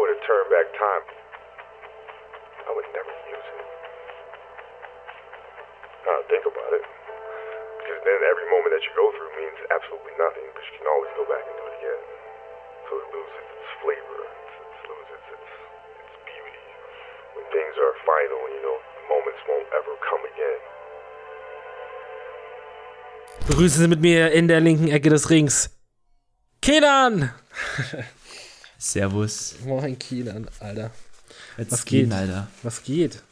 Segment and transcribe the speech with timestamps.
[0.00, 1.04] were to turn back time,
[2.64, 3.66] I would never use it.
[6.08, 6.84] Now think about it.
[7.84, 11.12] Because then every moment that you go through means absolutely nothing, because you can always
[11.20, 12.00] go back and do it again.
[12.88, 15.48] So it loses its flavor, it's, it loses its,
[16.00, 16.64] its beauty.
[17.36, 20.60] When things are final, you know, the moments won't ever come again.
[23.52, 25.68] Begrüßen Sie mit mir in der linken Ecke des Rings.
[26.64, 27.36] Kenan!
[28.80, 29.56] Servus.
[29.66, 30.90] Moin, Kenan, Alter.
[31.58, 32.10] Jetzt Was geht?
[32.10, 32.48] Alter.
[32.62, 33.22] Was geht?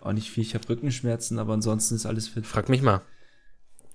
[0.00, 0.42] Auch nicht viel.
[0.42, 2.46] Ich habe Rückenschmerzen, aber ansonsten ist alles fit.
[2.46, 3.02] Frag mich mal.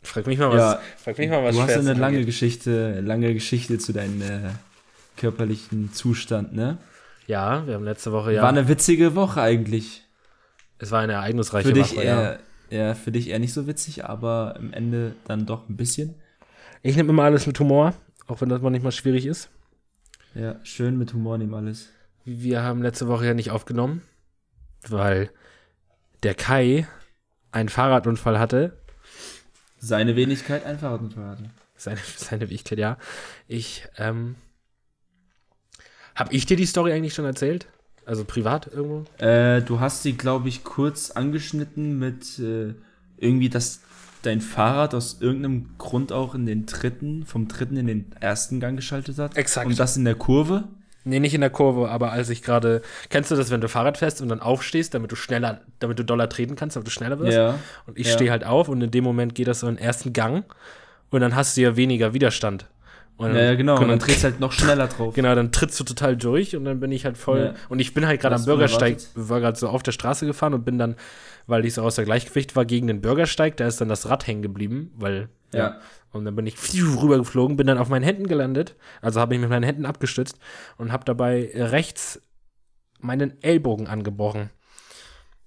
[0.03, 2.27] Frag mich mal, was, Ja, frag mich mal, was du hast ja eine lange angeht.
[2.27, 4.51] Geschichte, lange Geschichte zu deinem äh,
[5.17, 6.77] körperlichen Zustand, ne?
[7.25, 8.43] Ja, wir haben letzte Woche ja.
[8.43, 10.03] War eine witzige Woche eigentlich.
[10.77, 12.21] es war eine ereignisreiche Für dich Woche, ja.
[12.21, 16.13] eher, ja, für dich eher nicht so witzig, aber am Ende dann doch ein bisschen.
[16.83, 17.95] Ich nehme immer alles mit Humor,
[18.27, 19.49] auch wenn das manchmal schwierig ist.
[20.35, 21.89] Ja, schön mit Humor nehmen alles.
[22.23, 24.03] Wir haben letzte Woche ja nicht aufgenommen,
[24.87, 25.31] weil
[26.23, 26.87] der Kai
[27.51, 28.77] einen Fahrradunfall hatte.
[29.79, 31.43] Seine Wenigkeit ein Fahrradunfall hatte.
[31.75, 32.97] Seine, seine Wichtigkeit, ja.
[33.47, 34.35] Ich, ähm.
[36.15, 37.67] Hab ich dir die Story eigentlich schon erzählt?
[38.05, 39.05] Also privat irgendwo?
[39.23, 42.73] Äh, du hast sie, glaube ich, kurz angeschnitten mit äh,
[43.17, 43.81] irgendwie, dass
[44.21, 48.75] dein Fahrrad aus irgendeinem Grund auch in den dritten, vom dritten in den ersten Gang
[48.75, 49.37] geschaltet hat.
[49.37, 49.67] Exakt.
[49.67, 50.65] Und das in der Kurve.
[51.05, 52.81] Nee, nicht in der Kurve, aber als ich gerade.
[53.09, 56.03] Kennst du das, wenn du Fahrrad fährst und dann aufstehst, damit du schneller, damit du
[56.03, 57.37] doller treten kannst, damit du schneller wirst?
[57.37, 57.57] Ja.
[57.87, 58.13] Und ich ja.
[58.13, 60.45] stehe halt auf und in dem Moment geht das so in den ersten Gang
[61.09, 62.67] und dann hast du ja weniger Widerstand.
[63.19, 63.73] Und Ja, ja, genau.
[63.73, 65.13] Und dann dann, drehst du halt noch schneller drauf.
[65.13, 67.53] genau, dann trittst du total durch und dann bin ich halt voll.
[67.53, 67.53] Ja.
[67.67, 70.63] Und ich bin halt gerade am Bürgersteig, war gerade so auf der Straße gefahren und
[70.63, 70.95] bin dann,
[71.45, 74.41] weil ich so außer Gleichgewicht war, gegen den Bürgersteig, da ist dann das Rad hängen
[74.41, 75.27] geblieben, weil.
[75.53, 75.79] Ja.
[76.11, 79.49] Und dann bin ich rübergeflogen, bin dann auf meinen Händen gelandet, also habe ich mit
[79.49, 80.39] meinen Händen abgestützt
[80.77, 82.21] und habe dabei rechts
[83.01, 84.49] meinen Ellbogen angebrochen.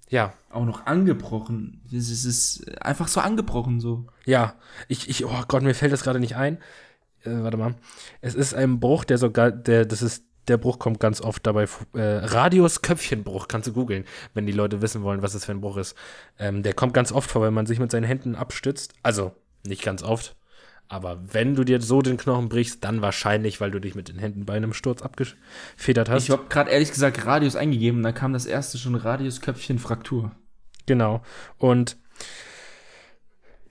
[0.09, 1.81] Ja, Auch noch angebrochen.
[1.91, 4.05] Es ist einfach so angebrochen so.
[4.25, 4.53] Ja,
[4.87, 6.59] ich, ich, oh Gott, mir fällt das gerade nicht ein.
[7.23, 7.75] Äh, warte mal.
[8.21, 11.67] Es ist ein Bruch, der sogar, der, das ist, der Bruch kommt ganz oft dabei.
[11.93, 15.61] Äh, Radius Köpfchenbruch, kannst du googeln, wenn die Leute wissen wollen, was das für ein
[15.61, 15.95] Bruch ist.
[16.37, 18.93] Ähm, der kommt ganz oft vor, wenn man sich mit seinen Händen abstützt.
[19.03, 19.31] Also,
[19.65, 20.35] nicht ganz oft.
[20.89, 24.19] Aber wenn du dir so den Knochen brichst, dann wahrscheinlich, weil du dich mit den
[24.19, 26.23] Händen bei einem Sturz abgefedert hast.
[26.23, 30.31] Ich habe gerade ehrlich gesagt Radius eingegeben dann kam das erste schon Radius Köpfchen Fraktur.
[30.85, 31.23] Genau.
[31.57, 31.97] Und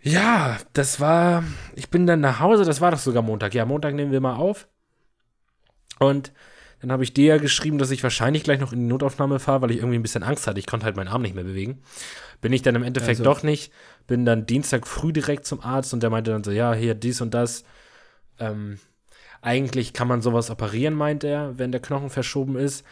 [0.02, 3.54] ja, das war, ich bin dann nach Hause, das war doch sogar Montag.
[3.54, 4.68] Ja, Montag nehmen wir mal auf.
[5.98, 6.32] Und
[6.80, 9.62] dann habe ich dir ja geschrieben, dass ich wahrscheinlich gleich noch in die Notaufnahme fahre,
[9.62, 10.58] weil ich irgendwie ein bisschen Angst hatte.
[10.58, 11.80] Ich konnte halt meinen Arm nicht mehr bewegen.
[12.40, 13.72] Bin ich dann im Endeffekt Also- doch nicht.
[14.08, 17.20] Bin dann Dienstag früh direkt zum Arzt und der meinte dann so, ja, hier dies
[17.20, 17.64] und das.
[18.40, 18.80] Ähm,
[19.42, 22.84] eigentlich kann man sowas operieren, meint er, wenn der Knochen verschoben ist.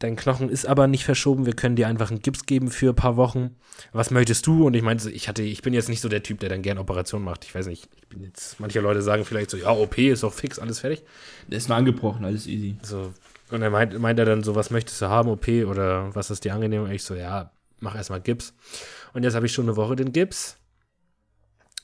[0.00, 1.46] Dein Knochen ist aber nicht verschoben.
[1.46, 3.56] Wir können dir einfach einen Gips geben für ein paar Wochen.
[3.92, 4.66] Was möchtest du?
[4.66, 6.78] Und ich meinte, ich hatte, ich bin jetzt nicht so der Typ, der dann gern
[6.78, 7.44] Operationen macht.
[7.44, 10.32] Ich weiß nicht, ich bin jetzt, manche Leute sagen vielleicht so, ja, OP ist auch
[10.32, 11.04] fix, alles fertig.
[11.48, 12.76] Der ist nur angebrochen, alles easy.
[12.82, 13.14] So,
[13.50, 16.44] und er meint, meint er dann so, was möchtest du haben, OP oder was ist
[16.44, 16.82] dir angenehm?
[16.82, 18.54] Und ich so, ja, mach erstmal Gips.
[19.12, 20.56] Und jetzt habe ich schon eine Woche den Gips.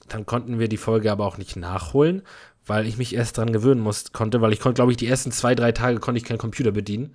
[0.09, 2.23] Dann konnten wir die Folge aber auch nicht nachholen,
[2.67, 5.31] weil ich mich erst dran gewöhnen muss, konnte, weil ich konnte, glaube ich, die ersten
[5.31, 7.15] zwei, drei Tage konnte ich keinen Computer bedienen.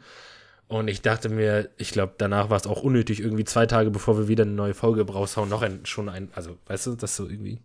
[0.67, 4.17] Und ich dachte mir, ich glaube, danach war es auch unnötig, irgendwie zwei Tage, bevor
[4.17, 7.27] wir wieder eine neue Folge raushauen, noch ein, schon ein, also, weißt du, das so
[7.29, 7.61] irgendwie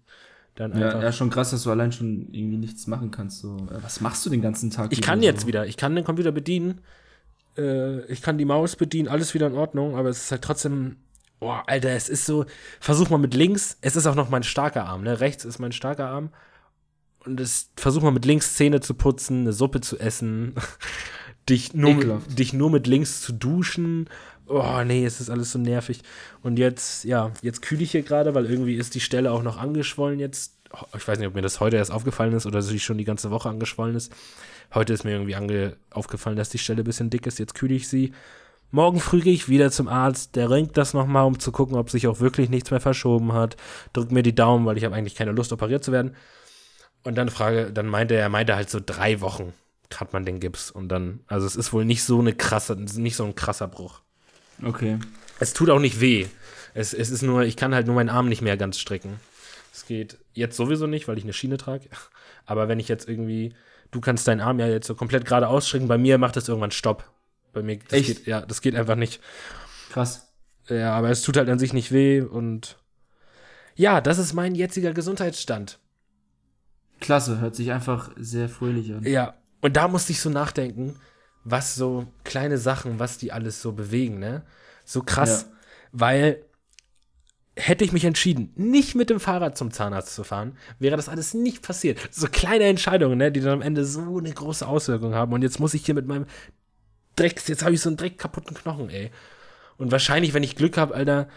[0.55, 1.03] dann Ja, einfach.
[1.03, 3.41] ja, schon krass, dass du allein schon irgendwie nichts machen kannst.
[3.41, 4.93] So, was machst du den ganzen Tag?
[4.93, 5.25] Ich kann so?
[5.25, 6.81] jetzt wieder, ich kann den Computer bedienen,
[7.57, 10.97] äh, ich kann die Maus bedienen, alles wieder in Ordnung, aber es ist halt trotzdem,
[11.39, 12.45] boah, Alter, es ist so,
[12.81, 15.73] versuch mal mit links, es ist auch noch mein starker Arm, ne, rechts ist mein
[15.73, 16.31] starker Arm
[17.25, 20.55] und es, versuch mal mit links Zähne zu putzen, eine Suppe zu essen,
[21.51, 22.39] dich nur, Ekelhaft.
[22.39, 24.09] dich nur mit links zu duschen,
[24.47, 26.03] oh nee, es ist alles so nervig
[26.43, 29.59] und jetzt, ja, jetzt kühle ich hier gerade, weil irgendwie ist die Stelle auch noch
[29.59, 30.55] angeschwollen jetzt,
[30.97, 33.31] ich weiß nicht, ob mir das heute erst aufgefallen ist oder sie schon die ganze
[33.31, 34.13] Woche angeschwollen ist.
[34.73, 37.41] Heute ist mir irgendwie aufgefallen, dass die Stelle ein bisschen dick ist.
[37.41, 38.13] Jetzt kühle ich sie.
[38.71, 40.37] Morgen früh gehe ich wieder zum Arzt.
[40.37, 43.57] Der ringt das nochmal, um zu gucken, ob sich auch wirklich nichts mehr verschoben hat.
[43.93, 46.15] Drückt mir die Daumen, weil ich habe eigentlich keine Lust, operiert zu werden.
[47.03, 49.53] Und dann frage, dann meinte er, er meinte halt so drei Wochen
[49.99, 50.71] hat man den Gips.
[50.71, 54.01] Und dann, also es ist wohl nicht so eine krasse, nicht so ein krasser Bruch.
[54.63, 54.99] Okay.
[55.39, 56.27] Es tut auch nicht weh.
[56.75, 59.19] Es, es ist nur, ich kann halt nur meinen Arm nicht mehr ganz strecken.
[59.73, 61.89] Es geht jetzt sowieso nicht, weil ich eine Schiene trage.
[62.47, 63.55] Aber wenn ich jetzt irgendwie,
[63.91, 66.71] du kannst deinen Arm ja jetzt so komplett gerade ausstrecken, bei mir macht das irgendwann
[66.71, 67.11] Stopp.
[67.53, 68.07] Bei mir, das Echt?
[68.07, 69.21] geht, ja, das geht einfach nicht.
[69.91, 70.29] Krass.
[70.69, 72.77] Ja, aber es tut halt an sich nicht weh und
[73.75, 75.79] ja, das ist mein jetziger Gesundheitsstand.
[77.01, 79.05] Klasse, hört sich einfach sehr fröhlich an.
[79.05, 80.97] Ja, und da musste ich so nachdenken,
[81.45, 84.43] was so kleine Sachen, was die alles so bewegen, ne?
[84.85, 85.57] So krass, Ja.
[85.93, 86.45] weil
[87.57, 91.35] hätte ich mich entschieden, nicht mit dem Fahrrad zum Zahnarzt zu fahren, wäre das alles
[91.35, 91.99] nicht passiert.
[92.11, 95.33] So kleine Entscheidungen, ne, die dann am Ende so eine große Auswirkung haben.
[95.33, 96.27] Und jetzt muss ich hier mit meinem
[97.17, 99.11] Drecks, jetzt habe ich so einen Dreck kaputten Knochen, ey.
[99.77, 101.29] Und wahrscheinlich, wenn ich Glück habe, Alter,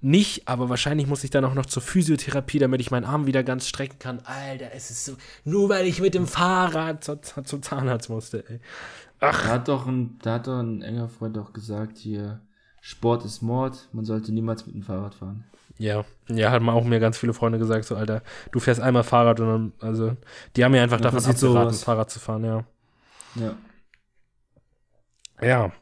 [0.00, 3.42] nicht, aber wahrscheinlich muss ich dann auch noch zur Physiotherapie, damit ich meinen Arm wieder
[3.42, 4.20] ganz strecken kann.
[4.24, 8.60] Alter, es ist so, nur weil ich mit dem Fahrrad zur, zum Zahnarzt musste, ey.
[9.18, 12.40] Da hat doch ein, da hat doch ein enger Freund auch gesagt, hier,
[12.80, 15.44] Sport ist Mord, man sollte niemals mit dem Fahrrad fahren.
[15.76, 18.22] Ja, ja, haben auch mir ganz viele Freunde gesagt, so, Alter,
[18.52, 20.16] du fährst einmal Fahrrad und dann, also,
[20.56, 21.84] die haben mir einfach davon abgeraten, sowas.
[21.84, 22.64] Fahrrad zu fahren, ja.
[23.34, 23.54] Ja.
[25.42, 25.72] Ja,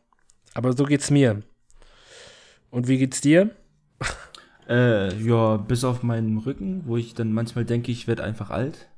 [0.55, 1.43] aber so geht's mir.
[2.71, 3.51] Und wie geht's dir?
[4.69, 8.89] Äh, ja, bis auf meinen Rücken, wo ich dann manchmal denke, ich werde einfach alt.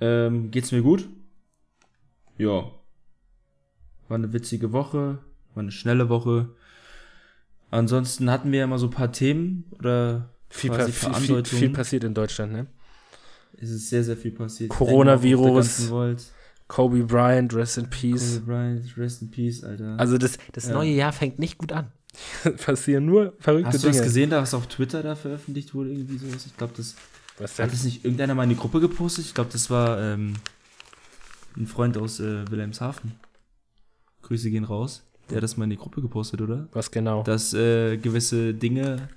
[0.00, 1.08] Ähm, geht's mir gut?
[2.36, 2.70] Ja.
[4.08, 5.18] War eine witzige Woche,
[5.54, 6.50] war eine schnelle Woche.
[7.70, 11.70] Ansonsten hatten wir ja immer so ein paar Themen oder Viel, quasi pa- viel, viel,
[11.70, 12.66] passiert in Deutschland, ne?
[13.56, 14.70] Es ist sehr, sehr viel passiert.
[14.70, 15.90] Coronavirus.
[16.66, 18.34] Kobe Bryant, rest in peace.
[18.40, 19.96] Kobe Bryant, rest in peace, Alter.
[19.98, 20.74] Also das, das Ja.
[20.74, 21.92] neue Jahr fängt nicht gut an.
[22.64, 23.98] Passieren nur verrückte Hast du Dinge.
[23.98, 26.46] das gesehen, da was auf Twitter da veröffentlicht wurde, irgendwie sowas?
[26.46, 26.94] Ich glaube, das
[27.38, 27.66] Was denn?
[27.66, 29.24] hat das nicht irgendeiner mal in die Gruppe gepostet.
[29.26, 30.34] Ich glaube, das war ähm,
[31.56, 33.12] ein Freund aus äh, Wilhelmshaven.
[34.22, 35.02] Grüße gehen raus.
[35.28, 36.68] Der hat das mal in die Gruppe gepostet, oder?
[36.72, 37.22] Was genau?
[37.22, 39.08] Dass äh, gewisse Dinge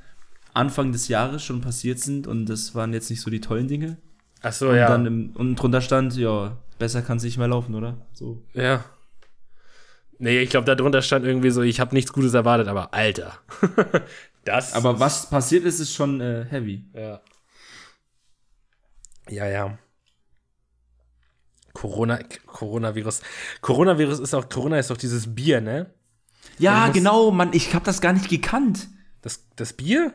[0.54, 3.98] Anfang des Jahres schon passiert sind und das waren jetzt nicht so die tollen Dinge.
[4.42, 4.96] Ach so, und ja.
[4.96, 7.98] im, und drunter stand, ja, besser kann es nicht mehr laufen, oder?
[8.14, 8.42] So.
[8.54, 8.84] ja.
[10.20, 13.38] Nee, ich glaube, darunter stand irgendwie so, ich habe nichts Gutes erwartet, aber Alter.
[14.46, 14.74] das.
[14.74, 16.86] Aber was passiert ist, ist schon äh, heavy.
[16.94, 17.22] Ja.
[19.30, 19.78] Ja, ja.
[21.74, 23.22] Corona, Coronavirus.
[23.62, 25.94] Coronavirus ist auch, Corona ist doch dieses Bier, ne?
[26.58, 28.88] Ja, genau, Mann, ich habe das gar nicht gekannt.
[29.22, 30.14] Das, das Bier?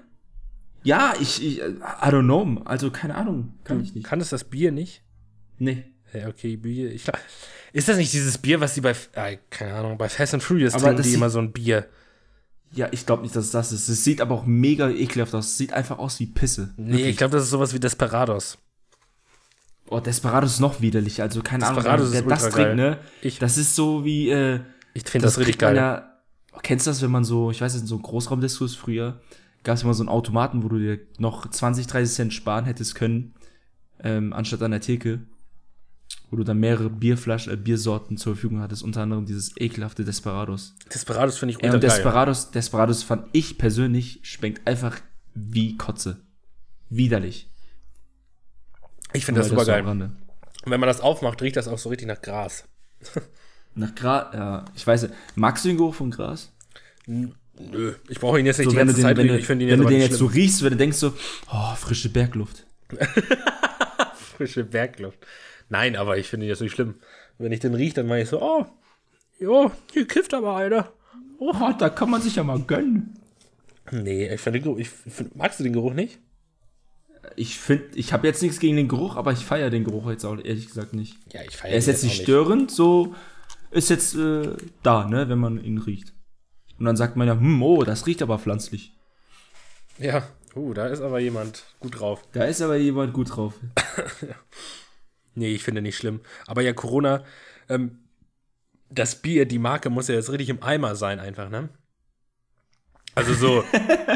[0.82, 1.62] Ja, ich, ich, I
[2.02, 2.62] don't know.
[2.64, 3.54] Also, keine Ahnung.
[3.62, 4.04] Kann ich nicht.
[4.04, 5.02] Kann es das Bier nicht?
[5.58, 5.84] Nee.
[6.12, 6.90] Ja, okay, Bier.
[6.90, 7.18] Ich, glaub-
[7.72, 10.74] ist das nicht dieses Bier, was die bei, äh, keine Ahnung, bei Fast and Furious
[10.74, 11.86] Aber trinken, das die immer so ein Bier?
[12.74, 13.88] Ja, ich glaube nicht, dass es das ist.
[13.88, 15.46] Es sieht aber auch mega ekelhaft aus.
[15.48, 16.72] Es sieht einfach aus wie Pisse.
[16.76, 17.06] Nee, Wirklich.
[17.08, 18.56] ich glaube, das ist sowas wie Desperados.
[19.88, 21.20] Oh, Desperados ist noch widerlich.
[21.20, 22.12] Also, keine Desperados Ahnung.
[22.12, 22.52] Wer das geil.
[22.52, 22.98] trinkt, ne?
[23.20, 24.60] Ich- das ist so wie, äh,
[24.94, 25.82] Ich finde das, richtig kriegt man geil.
[26.54, 29.20] Ja, kennst du das, wenn man so, ich weiß nicht, in so Großraumdiskus früher,
[29.64, 32.94] gab es immer so einen Automaten, wo du dir noch 20, 30 Cent sparen hättest
[32.94, 33.34] können,
[34.02, 35.20] ähm, anstatt an der Theke,
[36.32, 40.74] wo du dann mehrere Bierflaschen, äh, Biersorten zur Verfügung hattest, unter anderem dieses ekelhafte Desperados.
[40.92, 41.90] Desperados finde ich Ja, ultra und geil.
[41.90, 44.98] Desperados, Desperados fand ich persönlich, schmeckt einfach
[45.34, 46.22] wie Kotze.
[46.88, 47.50] Widerlich.
[49.12, 49.86] Ich finde das super so am geil.
[49.86, 50.12] Rande.
[50.64, 52.64] Wenn man das aufmacht, riecht das auch so richtig nach Gras.
[53.74, 56.52] Nach Gras, ja, ich weiß nicht, magst du den Geruch von Gras?
[57.06, 59.70] Nö, ich brauche ihn jetzt nicht So, die ganze den, Zeit wenn Ich finde ihn
[59.70, 60.42] wenn jetzt du den jetzt so schlimm.
[60.42, 61.14] riechst, wenn du denkst so,
[61.50, 62.66] oh, frische Bergluft.
[64.36, 65.18] Frische Bergluft.
[65.72, 66.96] Nein, aber ich finde ihn jetzt nicht schlimm.
[67.38, 68.66] Wenn ich den rieche, dann meine ich so, oh,
[69.40, 70.92] jo, hier kifft aber einer.
[71.38, 73.18] Oh, da kann man sich ja mal gönnen.
[73.90, 76.18] Nee, ich finde den Geruch, ich find, magst du den Geruch nicht?
[77.36, 80.26] Ich finde, ich habe jetzt nichts gegen den Geruch, aber ich feiere den Geruch jetzt
[80.26, 81.16] auch ehrlich gesagt nicht.
[81.32, 83.14] Ja, ich feiere Er ist jetzt nicht störend, so
[83.70, 86.12] ist jetzt äh, da, ne, wenn man ihn riecht.
[86.78, 88.92] Und dann sagt man ja, hm, oh, das riecht aber pflanzlich.
[89.98, 92.22] Ja, uh, da ist aber jemand gut drauf.
[92.32, 93.54] Da ist aber jemand gut drauf.
[95.34, 96.20] Nee, ich finde nicht schlimm.
[96.46, 97.24] Aber ja, Corona,
[97.68, 97.98] ähm,
[98.90, 101.70] das Bier, die Marke muss ja jetzt richtig im Eimer sein, einfach, ne?
[103.14, 103.64] Also so,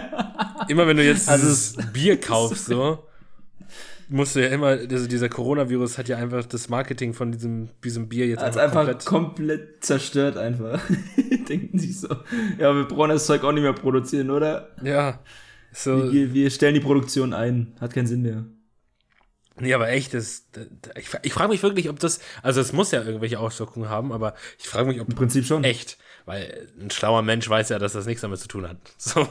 [0.69, 3.07] immer wenn du jetzt Also dieses Bier kaufst, so,
[4.09, 8.09] musst du ja immer, also dieser Coronavirus hat ja einfach das Marketing von diesem, diesem
[8.09, 9.05] Bier jetzt Also einfach, komplett.
[9.05, 10.81] komplett zerstört einfach.
[11.49, 12.09] Denken sich so,
[12.59, 14.71] ja, wir brauchen das Zeug auch nicht mehr produzieren, oder?
[14.83, 15.21] Ja.
[15.73, 17.75] So, Wir, wir stellen die Produktion ein.
[17.81, 18.47] Hat keinen Sinn mehr.
[19.61, 22.91] Nee, aber echt, das, das, ich, ich frage mich wirklich, ob das, also es muss
[22.91, 25.65] ja irgendwelche Auswirkungen haben, aber ich frage mich, ob Im Prinzip schon.
[25.65, 28.79] echt, weil ein schlauer Mensch weiß ja, dass das nichts damit zu tun hat.
[28.99, 29.27] So.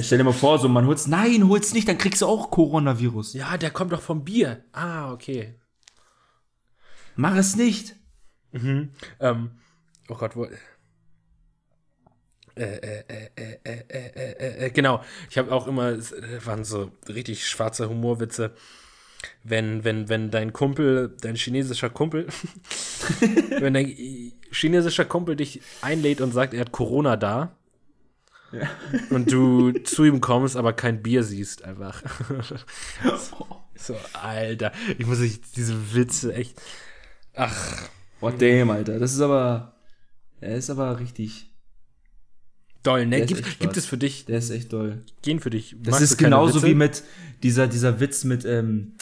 [0.00, 3.34] Stell dir mal vor, so man holt's, nein, hol's nicht, dann kriegst du auch Coronavirus.
[3.34, 4.64] Ja, der kommt doch vom Bier.
[4.72, 5.54] Ah, okay.
[7.16, 7.96] Mach es nicht.
[8.52, 9.50] Ähm,
[10.08, 10.46] oh Gott, wo.
[12.56, 15.04] Äh, äh, äh, äh, äh, äh, äh, äh, genau.
[15.28, 16.14] Ich habe auch immer, es
[16.46, 18.54] waren so richtig schwarze Humorwitze.
[19.44, 22.26] Wenn, wenn, wenn dein Kumpel, dein chinesischer Kumpel,
[23.58, 23.94] wenn dein
[24.50, 27.56] chinesischer Kumpel dich einlädt und sagt, er hat Corona da,
[29.10, 32.02] und du zu ihm kommst, aber kein Bier siehst, einfach.
[33.74, 36.60] so, Alter, ich muss sich diese Witze echt.
[37.34, 37.88] Ach,
[38.20, 38.98] Boah, damn, Alter.
[38.98, 39.74] Das ist aber.
[40.40, 41.52] Er ist aber richtig.
[42.82, 43.26] Doll, ne?
[43.26, 45.02] Gibt, gibt es für dich, Der ist echt doll.
[45.22, 45.74] gehen für dich?
[45.80, 46.66] Das ist genauso Witze?
[46.68, 47.02] wie mit
[47.42, 48.92] dieser, dieser Witz mit, ähm,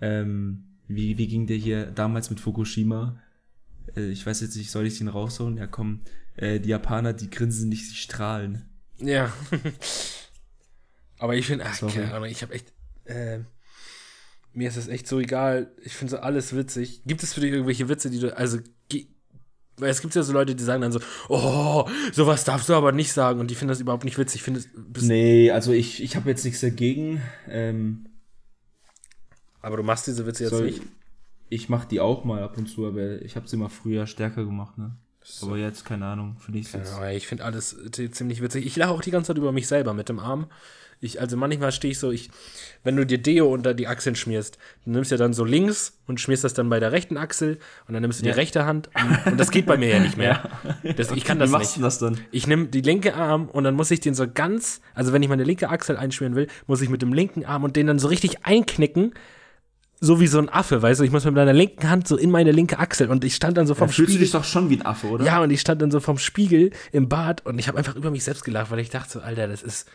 [0.00, 3.20] ähm, wie, wie ging der hier damals mit Fukushima?
[3.96, 5.56] Äh, ich weiß jetzt nicht, soll ich den raushauen?
[5.56, 6.00] Ja, komm,
[6.36, 8.62] äh, die Japaner, die grinsen nicht, sie strahlen.
[8.98, 9.32] Ja.
[11.18, 11.92] Aber ich finde, ach, Sorry.
[11.94, 12.72] keine Ahnung, ich habe echt,
[13.04, 13.40] äh,
[14.52, 15.70] mir ist das echt so egal.
[15.82, 17.02] Ich finde so alles witzig.
[17.06, 18.58] Gibt es für dich irgendwelche Witze, die du, also,
[18.88, 19.06] ge-
[19.76, 22.92] weil es gibt ja so Leute, die sagen dann so, oh, sowas darfst du aber
[22.92, 24.40] nicht sagen und die finden das überhaupt nicht witzig.
[24.40, 24.62] Ich finde
[25.00, 27.20] Nee, also ich, ich habe jetzt nichts dagegen.
[27.48, 28.06] Ähm,
[29.64, 30.82] aber du machst diese Witze jetzt soll, nicht.
[31.48, 34.44] ich mache die auch mal ab und zu, aber ich habe sie mal früher stärker
[34.44, 34.92] gemacht, ne?
[35.40, 36.92] Aber jetzt, keine Ahnung, finde ich jetzt.
[37.00, 37.74] Ja, ich finde alles
[38.12, 38.66] ziemlich witzig.
[38.66, 40.48] Ich lache auch die ganze Zeit über mich selber mit dem Arm.
[41.00, 42.30] Ich, also manchmal stehe ich so, ich,
[42.82, 46.20] wenn du dir Deo unter die Achseln schmierst, du nimmst ja dann so links und
[46.20, 48.32] schmierst das dann bei der rechten Achsel und dann nimmst du Ja.
[48.32, 50.50] die rechte Hand und, und das geht bei mir ja nicht mehr.
[50.96, 51.76] Das, ich kann das Wie machst nicht.
[51.78, 52.20] du das dann?
[52.30, 55.28] Ich nehme die linke Arm und dann muss ich den so ganz, also wenn ich
[55.30, 58.08] meine linke Achsel einschmieren will, muss ich mit dem linken Arm und den dann so
[58.08, 59.14] richtig einknicken,
[60.04, 62.30] so wie so ein Affe, weißt du, ich muss mit meiner linken Hand so in
[62.30, 64.24] meine linke Achsel und ich stand dann so vom Dann fühlst du Spiegel.
[64.24, 65.24] dich doch schon wie ein Affe, oder?
[65.24, 68.10] Ja, und ich stand dann so vom Spiegel im Bad und ich habe einfach über
[68.10, 69.88] mich selbst gelacht, weil ich dachte so, Alter, das ist.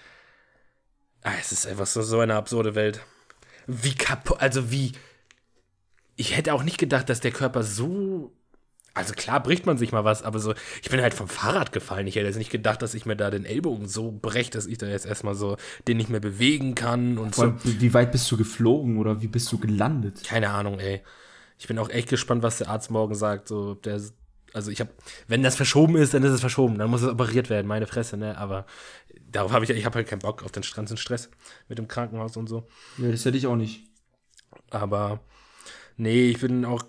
[1.22, 3.02] Ah, es ist einfach so, so eine absurde Welt.
[3.68, 4.94] Wie kaputt, also wie.
[6.16, 8.32] Ich hätte auch nicht gedacht, dass der Körper so.
[8.94, 12.08] Also klar bricht man sich mal was, aber so, ich bin halt vom Fahrrad gefallen.
[12.08, 14.78] Ich hätte jetzt nicht gedacht, dass ich mir da den Ellbogen so breche, dass ich
[14.78, 17.52] da jetzt erstmal so den nicht mehr bewegen kann und Vor so.
[17.52, 20.24] allem, wie weit bist du geflogen oder wie bist du gelandet?
[20.26, 21.02] Keine Ahnung, ey.
[21.58, 23.48] Ich bin auch echt gespannt, was der Arzt morgen sagt.
[23.48, 24.02] So, der,
[24.54, 24.92] also ich habe,
[25.28, 26.78] wenn das verschoben ist, dann ist es verschoben.
[26.78, 28.38] Dann muss es operiert werden, meine Fresse, ne?
[28.38, 28.66] Aber
[29.30, 31.30] darauf habe ich, ich habe halt keinen Bock auf den ganzen Stress
[31.68, 32.68] mit dem Krankenhaus und so.
[32.98, 33.88] Ja, das hätte ich auch nicht.
[34.70, 35.20] Aber
[35.98, 36.84] nee, ich bin auch,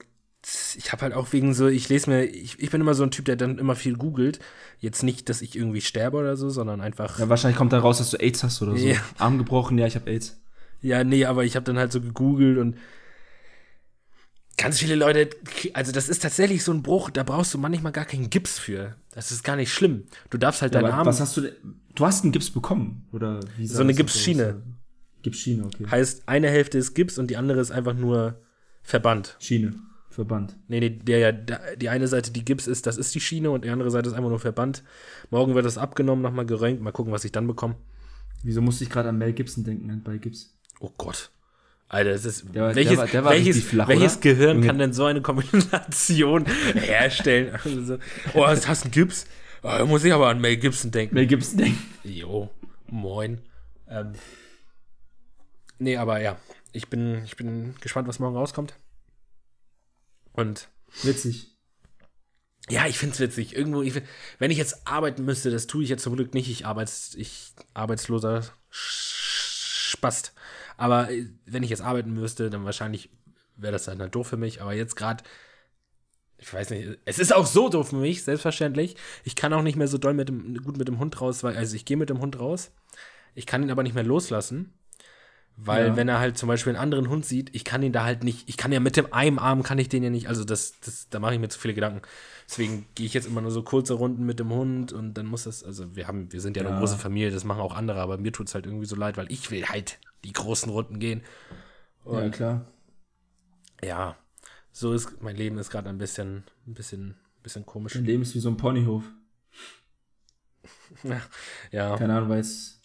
[0.77, 3.11] ich habe halt auch wegen so, ich lese mir, ich, ich bin immer so ein
[3.11, 4.39] Typ, der dann immer viel googelt.
[4.79, 7.19] Jetzt nicht, dass ich irgendwie sterbe oder so, sondern einfach.
[7.19, 8.87] Ja, wahrscheinlich kommt da raus, dass du AIDS hast oder so.
[8.87, 8.97] Ja.
[9.19, 10.41] Arm gebrochen, ja, ich habe AIDS.
[10.83, 12.77] Ja, nee, aber ich habe dann halt so gegoogelt und
[14.57, 15.31] ganz viele Leute,
[15.75, 18.97] also das ist tatsächlich so ein Bruch, da brauchst du manchmal gar keinen Gips für.
[19.13, 20.05] Das ist gar nicht schlimm.
[20.31, 21.53] Du darfst halt Ja, deinen Arm, was hast du?
[21.95, 24.63] Du hast einen Gips bekommen, oder wie So eine Gipsschiene.
[25.23, 25.87] Gipsschiene, okay.
[25.91, 28.41] heißt, eine Hälfte ist Gips und die andere ist einfach nur
[28.83, 29.37] Verband.
[29.39, 29.75] Schiene,
[30.25, 30.57] Verband.
[30.69, 33.65] Nee, nee, der ja, die eine Seite, die Gips ist, das ist die Schiene und
[33.65, 34.83] die andere Seite ist einfach nur Verband.
[35.31, 37.77] Morgen wird das abgenommen, nochmal geröntgt, mal gucken, was ich dann bekomme.
[38.43, 40.55] Wieso musste ich gerade an Mel Gibson denken bei Gips?
[40.81, 41.31] Oh Gott.
[41.89, 44.21] Alter, das ist, Der war- der welches, war- der war welches, flach, welches?
[44.21, 44.67] Gehirn Junge.
[44.67, 47.59] kann denn so eine Kombination herstellen?
[47.65, 47.99] Also,
[48.35, 49.27] oh, hast du einen Gips?
[49.63, 51.15] Oh, da muss ich aber an Mel Gibson denken.
[51.15, 51.79] Mel Gibson denken.
[52.05, 52.49] Jo,
[52.89, 53.41] moin.
[53.89, 54.13] Ähm,
[55.79, 56.37] nee, aber ja,
[56.73, 58.75] ich bin, ich bin gespannt, was morgen rauskommt.
[60.33, 60.69] Und
[61.03, 61.57] Witzig.
[62.69, 63.55] ja, ich find's witzig.
[63.55, 64.07] Irgendwo, ich find,
[64.39, 66.49] wenn ich jetzt arbeiten müsste, das tue ich jetzt zum Glück nicht.
[66.51, 70.33] Ich arbeits, ich arbeitsloser Spast.
[70.77, 73.11] Aber äh, wenn ich jetzt arbeiten müsste, dann wahrscheinlich
[73.57, 74.63] wäre das dann halt doof für mich.
[74.63, 75.23] Aber jetzt gerade,
[76.39, 78.97] ich weiß nicht, es ist auch so doof für mich, selbstverständlich.
[79.25, 81.57] Ich kann auch nicht mehr so doll mit dem, gut mit dem Hund raus, weil,
[81.57, 82.73] also ich gehe mit dem Hund raus.
[83.35, 84.73] Ich kann ihn aber nicht mehr loslassen.
[85.57, 85.97] Weil Ja.
[85.97, 88.49] wenn er halt zum Beispiel einen anderen Hund sieht, ich kann ihn da halt nicht,
[88.49, 91.09] ich kann ja mit dem einen Arm kann ich den ja nicht, also das, das
[91.11, 92.01] da mache ich mir zu viele Gedanken.
[92.49, 95.45] Deswegen gehe ich jetzt immer nur so kurze Runden mit dem Hund und dann muss
[95.45, 96.79] das, also wir haben, wir sind ja, eine Ja.
[96.79, 99.51] große Familie, das machen auch andere, aber mir tut's halt irgendwie so leid, weil ich
[99.51, 101.23] will halt die großen Runden gehen.
[102.11, 102.67] ja, Und klar.
[103.83, 104.17] ja,
[104.73, 107.95] so ist, mein Leben ist gerade ein bisschen, ein bisschen, ein bisschen komisch.
[107.95, 109.05] Dein Leben ist wie so ein Ponyhof.
[111.73, 112.80] Ja, Keine Ahnung, weiß.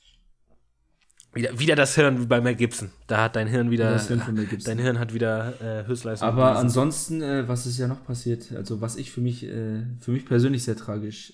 [1.35, 2.91] Wieder, wieder das Hirn bei Mel Gibson.
[3.07, 4.75] Da hat dein Hirn wieder, Das Hirn von Mel Gibson.
[4.75, 6.27] dein Hirn hat wieder äh, Höchstleistung.
[6.27, 6.65] Aber bewiesen.
[6.65, 8.51] ansonsten, äh, was ist ja noch passiert?
[8.53, 11.33] Also, was ich für mich, äh, für mich persönlich sehr tragisch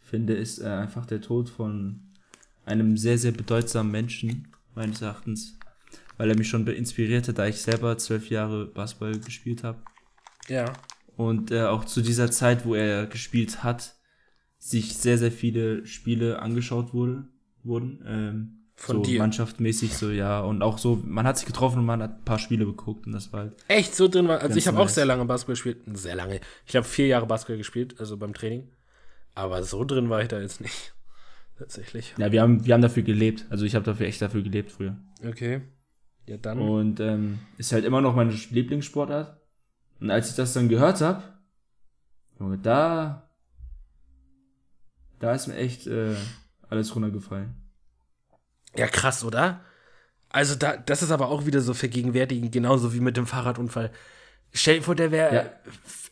[0.00, 2.00] finde, ist äh, einfach der Tod von
[2.64, 5.58] einem sehr, sehr bedeutsamen Menschen, meines Erachtens.
[6.16, 9.78] Weil er mich schon inspirierte, da ich selber zwölf Jahre Basketball gespielt habe.
[10.48, 10.72] ja.
[11.16, 13.96] Und äh, auch zu dieser Zeit, wo er gespielt hat,
[14.58, 17.24] sich sehr, sehr viele Spiele angeschaut wurde,
[17.66, 18.02] wurden.
[18.06, 19.18] Ähm, Von so dir?
[19.20, 20.40] Mannschaftsmäßig so, ja.
[20.40, 23.12] Und auch so, man hat sich getroffen und man hat ein paar Spiele geguckt und
[23.12, 24.40] das war halt Echt so drin war.
[24.40, 25.78] Also ich habe auch sehr lange Basketball gespielt.
[25.94, 26.40] Sehr lange.
[26.66, 28.68] Ich habe vier Jahre Basketball gespielt, also beim Training.
[29.34, 30.94] Aber so drin war ich da jetzt nicht.
[31.58, 32.14] Tatsächlich.
[32.18, 33.46] Ja, wir haben, wir haben dafür gelebt.
[33.50, 34.96] Also ich habe dafür echt dafür gelebt früher.
[35.26, 35.62] Okay.
[36.26, 36.58] Ja, dann.
[36.58, 39.40] Und ähm, ist halt immer noch meine Lieblingssportart.
[40.00, 41.22] Und als ich das dann gehört habe,
[42.62, 43.30] da,
[45.18, 46.14] da ist mir echt äh,
[46.70, 47.54] alles runtergefallen.
[48.76, 49.60] Ja, krass, oder?
[50.28, 53.90] Also da, das ist aber auch wieder so vergegenwärtigen, genauso wie mit dem Fahrradunfall.
[54.52, 55.44] Stell dir vor, der wäre Ja.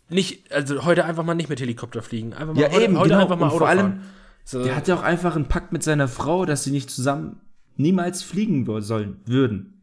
[0.09, 2.33] nicht, also heute einfach mal nicht mit Helikopter fliegen.
[2.33, 3.23] Einfach mal Ja, heute, eben, heute genau.
[3.23, 4.01] einfach mal Und Auto vor allem.
[4.45, 7.41] So, Der hat ja auch einfach einen Pakt mit seiner Frau, dass sie nicht zusammen
[7.77, 9.83] niemals fliegen sollen, würden.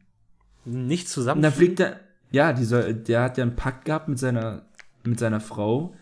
[0.66, 1.42] nicht Und zusammen.
[1.42, 2.00] dann fliegt er,
[2.32, 4.66] ja, dieser, der hat ja einen Pakt gehabt mit seiner,
[5.04, 5.96] mit seiner Frau,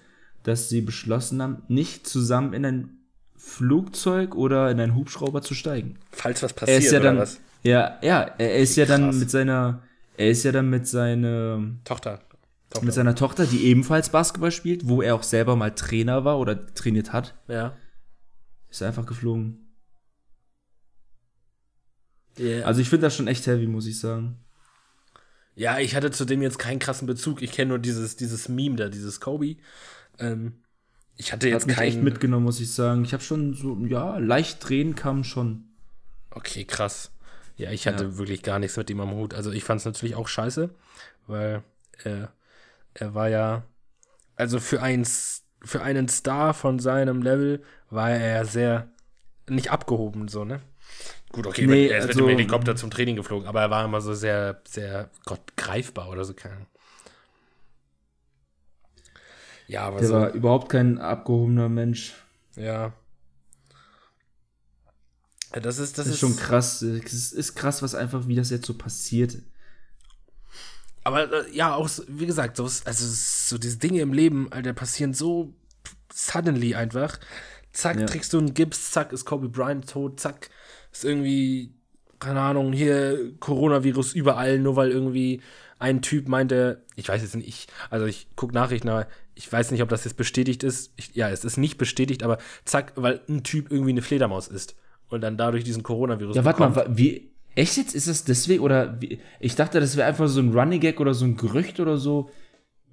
[0.43, 2.98] dass sie beschlossen haben, nicht zusammen in ein
[3.39, 5.97] Flugzeug oder in einen Hubschrauber zu steigen.
[6.11, 7.39] falls was Er passiert ist ja oder dann, was.
[7.63, 9.81] ja, ja, er ist ja dann mit seiner,
[10.17, 12.19] er ist ja dann mit seiner, Tochter.
[12.69, 12.85] Tochter.
[12.85, 16.67] mit seiner Tochter, die ebenfalls Basketball spielt, wo er auch selber mal Trainer war oder
[16.73, 17.77] trainiert hat, ja.
[18.69, 19.73] ist er einfach geflogen.
[22.37, 22.65] Ja.
[22.65, 24.37] Also ich finde das schon echt heavy, muss ich sagen.
[25.55, 27.41] Ja, ich hatte zu dem jetzt keinen krassen Bezug.
[27.41, 29.57] Ich kenne nur dieses, dieses Meme da, dieses Kobe.
[30.17, 30.61] Ähm,
[31.19, 32.03] ich hatte Hat jetzt mich echt keinen.
[32.05, 33.03] mitgenommen, muss ich sagen.
[33.03, 35.65] Ich habe schon so, ja, leicht drehen kam schon.
[36.31, 37.11] Okay, krass.
[37.57, 38.17] Ja, ich hatte Ja.
[38.17, 39.33] wirklich gar nichts mit ihm am Hut.
[39.33, 40.69] Also ich fand es natürlich auch scheiße,
[41.27, 41.61] weil
[42.05, 42.27] äh,
[42.93, 43.63] er war ja,
[44.37, 45.05] also für, ein,
[45.61, 48.87] für einen Star von seinem Level war er ja sehr
[49.49, 50.61] nicht abgehoben, so, ne?
[51.33, 53.83] Gut, okay, Nee, er ist mit also- dem Helikopter zum Training geflogen, aber er war
[53.83, 56.33] immer so sehr, sehr, Gott, greifbar oder so.
[56.33, 56.67] Keine Ahnung.
[59.69, 62.13] Ja, aber Der so, war überhaupt kein abgehobener Mensch.
[62.55, 62.91] ja.
[65.51, 66.81] Das ist, das, Das ist schon krass.
[66.83, 69.37] Es ist, ist krass, was einfach, wie das jetzt so passiert.
[71.03, 74.73] Aber äh, ja, auch, wie gesagt, so, ist- also so diese Dinge im Leben, Alter,
[74.73, 75.55] passieren so
[76.13, 77.19] suddenly einfach.
[77.73, 78.05] Zack, Ja.
[78.05, 80.51] trägst du einen Gips, zack, ist Kobe Bryant tot, zack,
[80.91, 81.73] ist irgendwie,
[82.19, 85.41] keine Ahnung, hier Coronavirus überall, nur weil irgendwie
[85.79, 89.71] ein Typ meinte, ich weiß jetzt nicht, ich, also ich gucke Nachrichten, aber ich weiß
[89.71, 90.91] nicht, ob das jetzt bestätigt ist.
[90.97, 94.75] Ich, ja, es ist nicht bestätigt, aber zack, weil ein Typ irgendwie eine Fledermaus ist
[95.07, 97.31] und dann dadurch diesen Coronavirus Ja, warte mal, wie.
[97.55, 97.95] Echt jetzt?
[97.95, 98.61] Ist das deswegen?
[98.61, 101.79] Oder wie, ich dachte, das wäre einfach so ein Running Gag oder so ein Gerücht
[101.79, 102.29] oder so,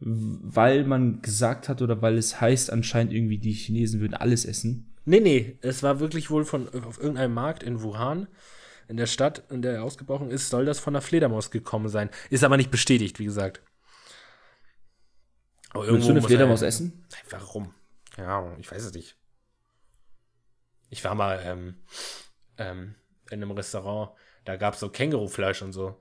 [0.01, 4.93] weil man gesagt hat oder weil es heißt, anscheinend irgendwie die Chinesen würden alles essen.
[5.05, 8.27] Nee, nee, es war wirklich wohl von auf irgendeinem Markt in Wuhan,
[8.89, 12.11] in der Stadt, in der er ausgebrochen ist, soll das von der Fledermaus gekommen sein.
[12.31, 13.61] Ist aber nicht bestätigt, wie gesagt.
[15.71, 17.05] Aber Willst du eine Fledermaus er- essen?
[17.31, 17.75] Warum?
[18.17, 19.17] Ja, ich weiß es nicht.
[20.89, 21.75] Ich war mal ähm,
[22.59, 22.95] ähm,
[23.31, 24.11] in einem Restaurant,
[24.45, 26.01] da gab es so Kängurufleisch und so.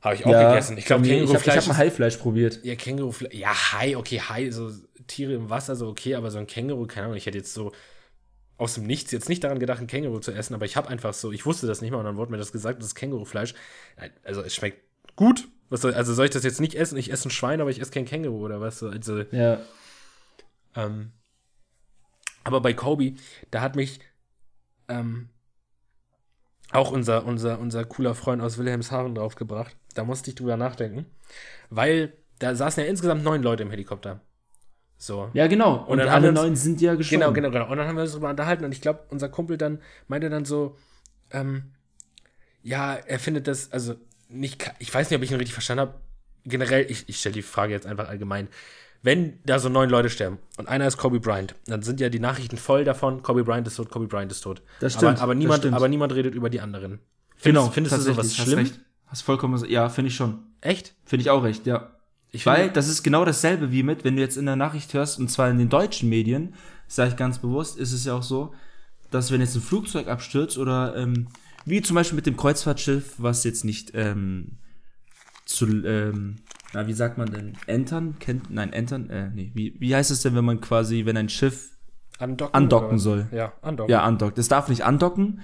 [0.00, 0.78] Habe ich auch gegessen.
[0.78, 1.56] Ich glaube, ich habe Kängurufleisch.
[1.56, 2.64] hab mal Haifleisch probiert.
[2.64, 3.34] ja, Kängurufleisch.
[3.34, 4.72] Ja, Hai, okay, Hai, so
[5.06, 7.72] Tiere im Wasser, so okay, aber so ein Känguru, keine Ahnung, ich hätte jetzt so
[8.58, 11.14] aus dem Nichts jetzt nicht daran gedacht, ein Känguru zu essen, aber ich habe einfach
[11.14, 13.54] so, ich wusste das nicht mal und dann wurde mir das gesagt, das ist Kängurufleisch.
[14.24, 14.82] Also es schmeckt
[15.16, 15.48] gut.
[15.70, 16.96] Was soll, also soll ich das jetzt nicht essen?
[16.98, 18.78] Ich esse ein Schwein, aber ich esse kein Känguru oder was?
[18.78, 19.60] So, Also, Ja.
[20.74, 21.12] ähm,
[22.44, 23.14] aber bei Kobe,
[23.50, 24.00] da hat mich
[24.88, 25.28] ähm,
[26.72, 29.76] auch unser, unser, unser cooler Freund aus Wilhelmshaven draufgebracht.
[29.94, 31.06] Da musste ich drüber nachdenken.
[31.70, 34.20] Weil da saßen ja insgesamt neun Leute im Helikopter.
[34.98, 35.30] So.
[35.32, 35.84] Ja, genau.
[35.86, 37.20] Und, dann haben alle neun sind ja gestorben.
[37.20, 37.70] Genau, genau, genau.
[37.70, 40.44] Und dann haben wir uns darüber unterhalten und ich glaube, unser Kumpel dann meinte dann
[40.44, 40.76] so,
[41.30, 41.72] ähm,
[42.62, 43.94] ja, er findet das, also
[44.28, 45.94] nicht, ich weiß nicht, ob ich ihn richtig verstanden habe.
[46.44, 48.48] Generell, ich, ich stelle die Frage jetzt einfach allgemein.
[49.00, 52.18] Wenn da so neun Leute sterben und einer ist Kobe Bryant, dann sind ja die
[52.18, 54.62] Nachrichten voll davon, Kobe Bryant ist tot, Kobe Bryant ist tot.
[54.80, 55.76] Das stimmt, Aber, aber, niemand, stimmt.
[55.76, 56.98] aber niemand redet über die anderen.
[57.36, 57.70] Findest, Genau.
[57.70, 58.58] findest du sowas schlimm?
[58.58, 58.80] Hast, recht.
[59.06, 60.40] hast vollkommen, ja, finde ich schon.
[60.60, 60.94] Echt?
[61.04, 61.92] Finde ich auch recht, ja.
[62.30, 64.92] Ich Weil finde- das ist genau dasselbe wie mit, wenn du jetzt in der Nachricht
[64.94, 66.54] hörst, und zwar in den deutschen Medien,
[66.86, 68.52] sage ich ganz bewusst, ist es ja auch so,
[69.10, 71.28] dass wenn jetzt ein Flugzeug abstürzt oder ähm,
[71.64, 74.58] wie zum Beispiel mit dem Kreuzfahrtschiff, was jetzt nicht ähm,
[75.46, 76.36] zu, ähm,
[76.74, 78.16] na, wie sagt man denn, entern?
[78.18, 81.30] Kennt, nein, entern, äh, nee, wie, wie heißt es denn, wenn man quasi, wenn ein
[81.30, 81.70] Schiff
[82.18, 83.28] andocken, andocken soll.
[83.32, 83.90] Ja, andocken.
[83.90, 84.38] ja andockt.
[84.38, 85.40] Es darf nicht andocken,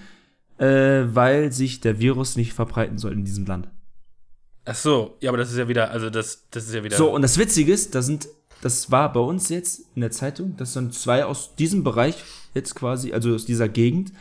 [0.58, 3.68] äh, weil sich der Virus nicht verbreiten soll in diesem Land.
[4.64, 6.96] Ach so, ja, aber das ist ja wieder, also das, das ist ja wieder.
[6.96, 8.28] So, und das Witzige ist, da sind,
[8.62, 12.16] das war bei uns jetzt in der Zeitung, dass dann zwei aus diesem Bereich
[12.54, 14.12] jetzt quasi, also aus dieser Gegend,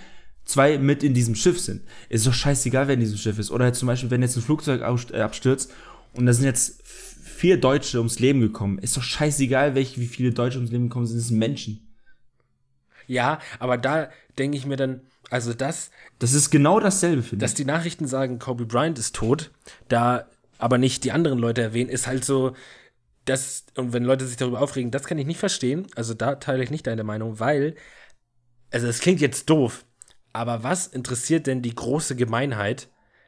[0.44, 1.82] zwei mit in diesem Schiff sind.
[2.10, 3.52] Ist doch scheißegal, wer in diesem Schiff ist.
[3.52, 5.72] Oder jetzt zum Beispiel, wenn jetzt ein Flugzeug äh, abstürzt
[6.14, 8.80] und da sind jetzt vier Deutsche ums Leben gekommen.
[8.80, 11.18] Ist doch scheißegal, welche, wie viele Deutsche ums Leben gekommen sind.
[11.20, 11.88] Das sind Menschen.
[13.08, 17.52] Ja, aber da denke ich mir dann, also das, Das ist genau dasselbe, finde dass
[17.52, 17.58] ich.
[17.58, 19.52] die Nachrichten sagen, Kobe Bryant ist tot,
[19.88, 20.28] da
[20.64, 22.54] aber nicht die anderen Leute erwähnen, ist halt so,
[23.26, 25.88] das, und wenn Leute sich darüber aufregen, das kann ich nicht verstehen.
[25.96, 27.76] Also da teile ich nicht deine Meinung, weil,
[28.72, 29.86] also es klingt jetzt doof,
[30.32, 32.88] aber was interessiert denn die große Gemeinheit,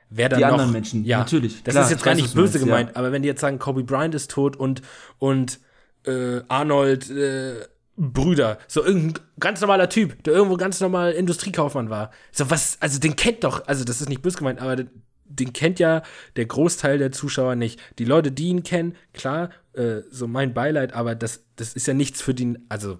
[0.10, 2.54] wer dann Die noch, anderen Menschen, ja, natürlich, Das klar, ist jetzt gar nicht böse
[2.54, 2.96] meinst, gemeint, ja.
[2.96, 4.82] aber wenn die jetzt sagen, Kobe Bryant ist tot und,
[5.20, 5.60] und
[6.06, 7.66] äh, Arnold äh,
[7.98, 12.12] Brüder, so irgendein ganz normaler Typ, der irgendwo ganz normal Industriekaufmann war.
[12.32, 14.86] So was, also den kennt doch, also das ist nicht böse gemeint, aber
[15.26, 16.04] den kennt ja
[16.36, 17.80] der Großteil der Zuschauer nicht.
[18.00, 21.94] Die Leute, die ihn kennen, klar, äh, so mein Beileid, aber das, das ist ja
[21.94, 23.00] nichts für den, also,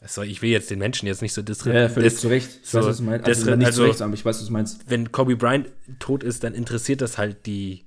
[0.00, 1.88] also ich will jetzt den Menschen jetzt nicht so disrespektieren.
[1.88, 2.60] Ja, völlig zu Recht.
[2.62, 3.26] Ich so, weiß, was du meinst.
[3.26, 4.90] Also, nicht also, zu Recht, aber ich weiß, was du meinst.
[4.90, 7.86] Wenn Kobe Bryant tot ist, dann interessiert das halt die,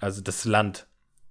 [0.00, 0.86] also das Land.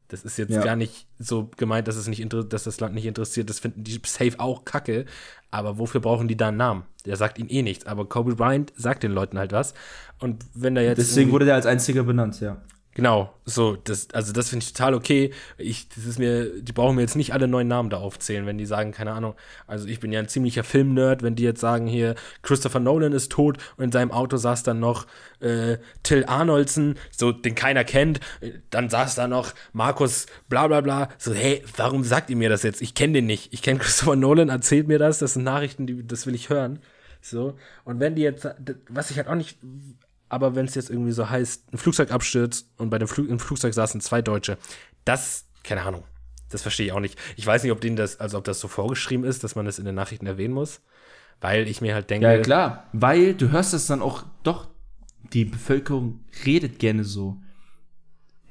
[0.10, 0.64] Das ist jetzt ja.
[0.64, 3.50] gar nicht so gemeint, dass es nicht dass das Land nicht interessiert.
[3.50, 5.06] Das finden die safe auch kacke.
[5.52, 6.86] Aber wofür brauchen die da einen Namen?
[7.08, 7.86] Der sagt ihnen eh nichts.
[7.86, 9.74] Aber Kobe Bryant sagt den Leuten halt was.
[10.20, 10.98] Und wenn da jetzt.
[10.98, 12.58] Deswegen wurde der als einziger benannt, ja.
[12.98, 15.32] Genau, so, das, also das finde ich total okay.
[15.60, 18.58] Ich, das ist mir, die brauchen mir jetzt nicht alle neuen Namen da aufzählen, wenn
[18.58, 19.36] die sagen, keine Ahnung,
[19.68, 23.32] also ich bin ja ein ziemlicher Filmnerd, wenn die jetzt sagen hier, Christopher Nolan ist
[23.32, 25.06] tot und in seinem Auto saß dann noch
[25.42, 28.20] äh, Till Arnoldson, so, den keiner kennt,
[28.72, 32.64] dann saß da noch Markus bla bla bla, so, hey, warum sagt ihr mir das
[32.64, 32.82] jetzt?
[32.82, 33.54] Ich kenne den nicht.
[33.54, 36.80] Ich kenne Christopher Nolan, erzählt mir das, das sind Nachrichten, die, das will ich hören.
[37.30, 38.48] So, und wenn die jetzt,
[38.90, 39.58] was ich halt auch nicht
[40.30, 43.40] aber wenn es jetzt irgendwie so heißt, ein Flugzeug abstürzt und bei dem Flug, im
[43.40, 44.58] Flugzeug saßen zwei Deutsche,
[45.06, 46.04] das, keine Ahnung,
[46.50, 47.18] das verstehe ich auch nicht.
[47.36, 49.80] Ich weiß nicht, ob denen das, also ob das so vorgeschrieben ist, dass man das
[49.80, 50.82] in den Nachrichten erwähnen muss,
[51.42, 52.28] weil ich mir halt denke.
[52.28, 54.68] Ja, klar, weil du hörst es dann auch, doch,
[55.34, 57.38] die Bevölkerung redet gerne so.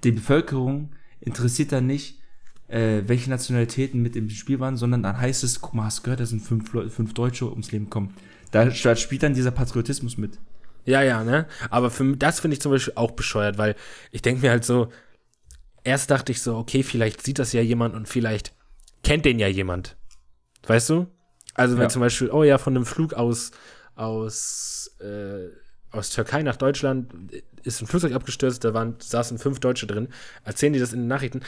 [0.05, 2.21] Die Bevölkerung interessiert dann nicht,
[2.69, 6.03] äh, welche Nationalitäten mit im Spiel waren, sondern dann heißt es, guck mal, hast du
[6.03, 8.15] gehört, da sind fünf, fünf Deutsche ums Leben gekommen.
[8.51, 10.39] Da, spielt dann dieser Patriotismus mit.
[10.85, 11.47] Ja, ja, ne?
[11.69, 13.75] Aber für das finde ich zum Beispiel auch bescheuert, weil
[14.13, 14.89] ich denke mir halt so,
[15.83, 18.53] erst dachte ich so, okay, vielleicht sieht das ja jemand und vielleicht
[19.03, 19.97] kennt den ja jemand.
[20.67, 21.07] Weißt du?
[21.55, 21.89] Also wenn ja.
[21.89, 23.51] zum Beispiel, oh ja, von einem Flug aus,
[23.95, 25.49] aus, äh,
[25.91, 27.13] aus Türkei nach Deutschland
[27.63, 30.09] ist ein Flugzeug abgestürzt, da waren, saßen fünf Deutsche drin,
[30.45, 31.41] erzählen die das in den Nachrichten,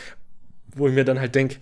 [0.75, 1.59] wo ich mir dann halt denke,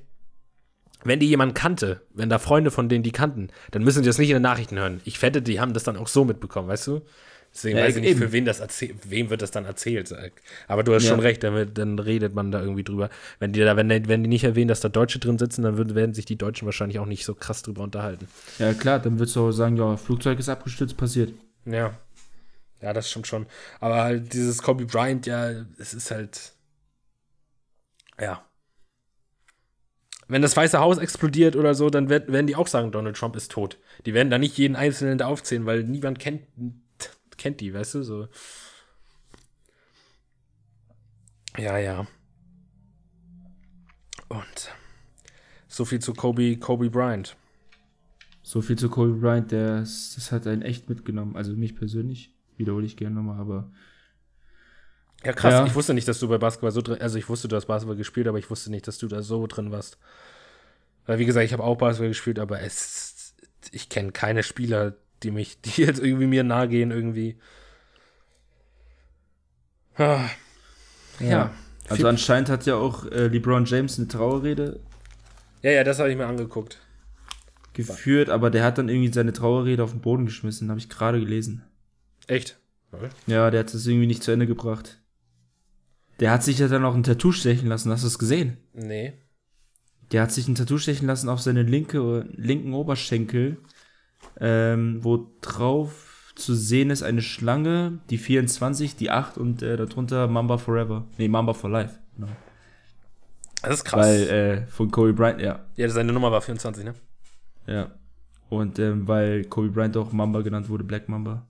[1.07, 4.19] wenn die jemand kannte, wenn da Freunde von denen die kannten, dann müssen die das
[4.19, 5.01] nicht in den Nachrichten hören.
[5.05, 7.03] Ich wette, die haben das dann auch so mitbekommen, weißt du?
[7.57, 8.21] Deswegen ja, weiß ich nicht, eben.
[8.21, 10.15] für wen das erzählt, wem wird das dann erzählt.
[10.69, 11.11] Aber du hast ja.
[11.11, 13.09] schon recht, dann, dann, redet man da irgendwie drüber.
[13.39, 15.95] Wenn die da, wenn, wenn die nicht erwähnen, dass da Deutsche drin sitzen, dann würden,
[15.95, 18.29] werden sich die Deutschen wahrscheinlich auch nicht so krass drüber unterhalten.
[18.59, 21.33] Ja, klar, dann würdest du auch sagen, ja, Flugzeug ist abgestürzt, passiert.
[21.65, 21.97] Ja.
[22.83, 23.47] Ja, das stimmt schon.
[23.81, 26.53] Aber halt dieses Kobe Bryant, ja, es ist halt.
[28.21, 28.45] Ja.
[30.29, 33.53] Wenn das Weiße Haus explodiert oder so, dann werden die auch sagen, Donald Trump ist
[33.53, 33.79] tot.
[34.07, 36.43] Die werden da nicht jeden Einzelnen da aufzählen, weil niemand kennt
[37.37, 38.29] kennt die, weißt du, so.
[41.57, 42.07] Ja, ja.
[44.29, 44.75] Und
[45.69, 47.37] so viel zu Kobe, Kobe Bryant.
[48.43, 51.37] So viel zu Kobe Bryant, der, das hat einen echt mitgenommen.
[51.37, 53.71] Also mich persönlich, wiederhole ich gerne nochmal, aber.
[55.25, 55.53] Ja, krass.
[55.53, 55.67] Ja.
[55.67, 57.97] Ich wusste nicht, dass du bei Basketball so drin, also ich wusste, du hast Basketball
[57.97, 59.99] gespielt, aber ich wusste nicht, dass du da so drin warst.
[61.07, 63.35] Weil, wie gesagt, ich habe auch Basketball gespielt, aber es,
[63.73, 67.39] ich kenne keine Spieler, die mich, die jetzt irgendwie mir nahe gehen, irgendwie.
[69.97, 70.29] Ah.
[71.21, 71.29] Ja.
[71.29, 71.55] ja.
[71.89, 74.81] Also anscheinend hat ja auch äh, LeBron James eine Trauerrede.
[75.63, 76.81] Ja, ja, das habe ich mir angeguckt.
[77.73, 81.21] Geführt, aber der hat dann irgendwie seine Trauerrede auf den Boden geschmissen, habe ich gerade
[81.21, 81.63] gelesen.
[82.27, 82.59] Echt?
[82.93, 83.09] Okay.
[83.27, 85.01] Ja, der hat das irgendwie nicht zu Ende gebracht.
[86.21, 88.57] Der hat sich ja dann auch ein Tattoo stechen lassen, hast du das gesehen?
[88.73, 89.15] Nee.
[90.13, 93.59] Der hat sich ein Tattoo stechen lassen auf seine linke, linken Oberschenkel
[94.41, 100.29] ähm, wo drauf zu sehen ist eine Schlange, die 24, die 8 und äh, darunter
[100.29, 101.07] Mamba Forever.
[101.17, 101.99] Nee, Mamba for Life.
[102.15, 102.29] Genau.
[103.63, 104.07] Das ist krass.
[104.07, 105.65] Weil, äh, von Kobe Bryant, ja.
[105.77, 106.95] Ja, seine Nummer war 24, ne?
[107.67, 107.91] Ja.
[108.51, 111.47] Und ähm, weil Kobe Bryant auch Mamba genannt wurde, Black Mamba.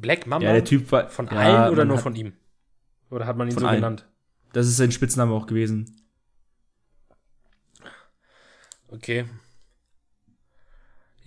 [0.00, 0.46] Black Mamba?
[0.46, 1.08] Ja, der Typ war.
[1.08, 2.32] Von ja, allen oder nur hat, von ihm?
[3.10, 3.76] Oder hat man ihn so allen.
[3.76, 4.08] genannt?
[4.52, 5.94] Das ist sein Spitzname auch gewesen.
[8.88, 9.26] Okay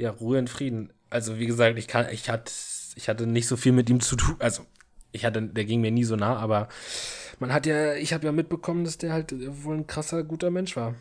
[0.02, 0.92] ja, Ruhe in Frieden.
[1.10, 2.52] Also, wie gesagt, ich kann, ich hatte,
[2.96, 4.36] ich hatte nicht so viel mit ihm zu tun.
[4.40, 4.66] Also,
[5.12, 6.70] ich hatte, der ging mir nie so nah, aber
[7.40, 10.76] man hat ja, ich habe ja mitbekommen, dass der halt wohl ein krasser, guter Mensch
[10.76, 10.96] war.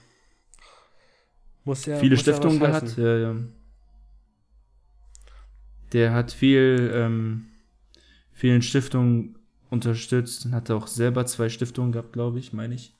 [1.64, 1.98] Muss ja.
[1.98, 3.36] Viele muss Stiftungen ja gehabt, ja, ja.
[5.92, 7.46] Der hat viel, ähm,
[8.40, 12.96] vielen Stiftungen unterstützt und hatte auch selber zwei Stiftungen gehabt, glaube ich, meine ich.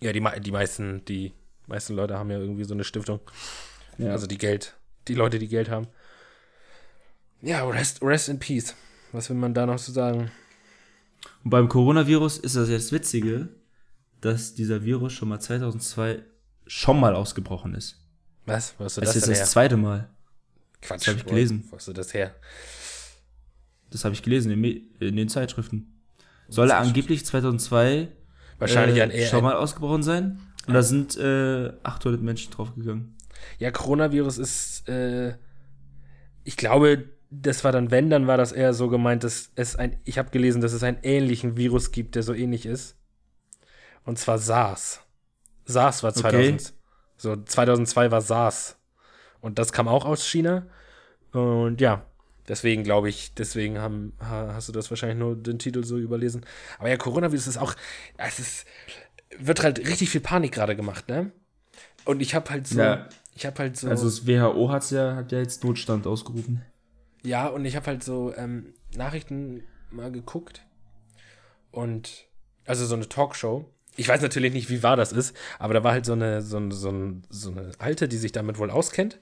[0.00, 1.32] Ja, die, die meisten, die
[1.66, 3.18] meisten Leute haben ja irgendwie so eine Stiftung.
[3.98, 4.12] Ja.
[4.12, 4.76] Also die Geld,
[5.08, 5.88] die Leute, die Geld haben.
[7.42, 8.76] Ja, rest, rest in peace.
[9.10, 10.30] Was will man da noch zu so sagen?
[11.42, 13.48] Und beim Coronavirus ist das jetzt Witzige,
[14.20, 16.22] dass dieser Virus schon mal 2002
[16.68, 18.00] schon mal ausgebrochen ist.
[18.46, 18.74] Was?
[18.78, 19.14] Was ist das?
[19.14, 20.08] Das ist das zweite Mal.
[20.80, 21.00] Quatsch.
[21.00, 21.64] Das habe ich gelesen.
[21.70, 22.36] Wo hast du das her?
[23.94, 24.64] Das habe ich gelesen in,
[24.98, 26.00] in, den Zeitschriften.
[26.48, 28.08] Soll er angeblich 2002
[28.58, 30.40] wahrscheinlich äh, schon mal ausgebrochen sein?
[30.66, 33.14] Und da sind äh, 800 Menschen draufgegangen.
[33.60, 35.36] Ja, Coronavirus ist, äh,
[36.42, 39.96] ich glaube, das war dann, wenn, dann war das eher so gemeint, dass es ein,
[40.04, 42.96] ich habe gelesen, dass es einen ähnlichen Virus gibt, der so ähnlich ist.
[44.04, 45.02] Und zwar SARS.
[45.66, 46.60] SARS war 2000.
[46.60, 46.72] Okay.
[47.16, 48.76] So, 2002 war SARS.
[49.40, 50.66] Und das kam auch aus China.
[51.30, 52.04] Und ja,
[52.48, 56.44] deswegen glaube ich, deswegen haben, ha- hast du das wahrscheinlich nur den Titel so überlesen.
[56.78, 57.74] Aber ja, Coronavirus ist auch,
[58.16, 58.66] es ist,
[59.38, 61.32] wird halt richtig viel Panik gerade gemacht, ne?
[62.04, 63.08] Und ich habe halt so, Ja.
[63.34, 63.88] ich habe halt so.
[63.88, 66.62] Also das WHO hat's ja, hat ja jetzt Notstand ausgerufen.
[67.22, 70.62] Ja, und ich habe halt so ähm, Nachrichten mal geguckt
[71.70, 72.26] und
[72.66, 73.70] also so eine Talkshow.
[73.96, 76.58] Ich weiß natürlich nicht, wie wahr das ist, aber da war halt so eine, so,
[76.58, 76.92] ein- so,
[77.30, 79.18] so eine Alte, die sich damit wohl auskennt.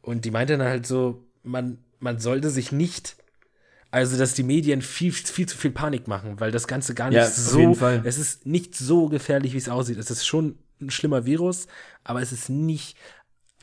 [0.00, 3.16] Und die meinte dann halt so, man, man sollte sich nicht,
[3.90, 7.16] also dass die Medien viel, viel zu viel Panik machen, weil das Ganze gar nicht
[7.16, 9.98] Ja, so, es ist nicht so gefährlich, wie es aussieht.
[9.98, 11.66] Es ist schon ein schlimmer Virus,
[12.04, 12.96] aber es ist nicht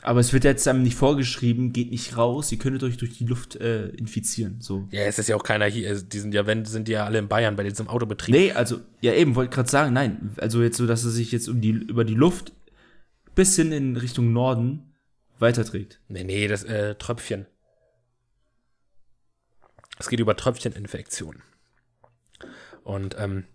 [0.06, 3.26] Aber es wird jetzt einem nicht vorgeschrieben, geht nicht raus, ihr könntet euch durch die
[3.26, 4.60] Luft äh, infizieren.
[4.60, 4.86] So.
[4.91, 5.88] Ja, es ist ja auch keiner hier.
[5.88, 8.36] Also, Die sind ja, wenn, sind die ja alle in Bayern bei diesem Autobetrieb.
[8.36, 10.32] Nee, also, ja eben, wollte gerade sagen, nein.
[10.38, 12.52] Also jetzt so, dass es sich jetzt um die, über die Luft
[13.34, 14.93] bis hin in Richtung Norden
[15.39, 16.02] weiterträgt.
[16.10, 17.46] Nee, nee, das äh, Tröpfchen.
[19.99, 21.41] Es geht über Tröpfcheninfektion.
[22.84, 23.45] Und ähm,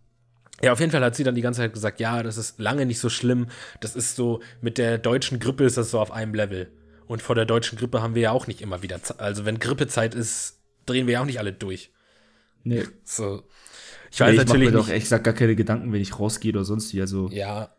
[0.62, 2.86] ja, auf jeden Fall hat sie dann die ganze Zeit gesagt, ja, das ist lange
[2.86, 3.48] nicht so schlimm.
[3.80, 6.72] Das ist so, mit der deutschen Grippe ist das so auf einem Level.
[7.06, 9.58] Und vor der deutschen Grippe haben wir ja auch nicht immer wieder, Ze- also wenn
[9.60, 11.92] Grippezeit ist, drehen wir ja auch nicht alle durch.
[12.64, 12.84] Nee.
[13.04, 13.44] So.
[14.10, 15.92] Ich Ich, weiß nee, ich mache natürlich mir doch nicht, ehrlich gesagt gar keine Gedanken,
[15.92, 17.00] wenn ich rausgehe oder sonst wie.
[17.00, 17.74] Also, Ja,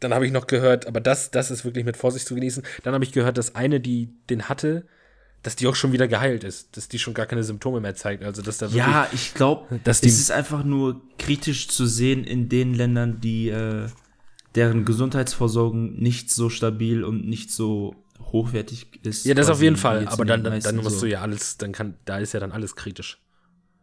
[0.00, 2.64] dann habe ich noch gehört, aber das, das ist wirklich mit Vorsicht zu genießen.
[2.82, 4.86] Dann habe ich gehört, dass eine, die den hatte,
[5.42, 8.22] dass die auch schon wieder geheilt ist, dass die schon gar keine Symptome mehr zeigt.
[8.24, 8.78] Also, dass da wirklich.
[8.78, 13.86] ja, ich glaube, es ist einfach nur kritisch zu sehen in den Ländern, die äh,
[14.54, 19.24] deren Gesundheitsversorgung nicht so stabil und nicht so hochwertig ist.
[19.24, 20.06] ja, das auf jeden Fall.
[20.08, 21.06] Aber dann, dann, dann musst so.
[21.06, 23.18] du ja alles, dann kann, da ist ja dann alles kritisch.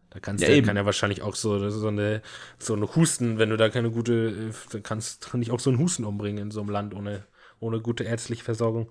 [0.10, 2.22] Da kannst Ja, du, kann ja wahrscheinlich auch so, so eine,
[2.60, 5.70] so eine Husten, wenn du da keine gute, äh, dann kannst kann dich auch so
[5.70, 7.26] ein Husten umbringen in so einem Land ohne,
[7.60, 8.90] ohne gute ärztliche Versorgung.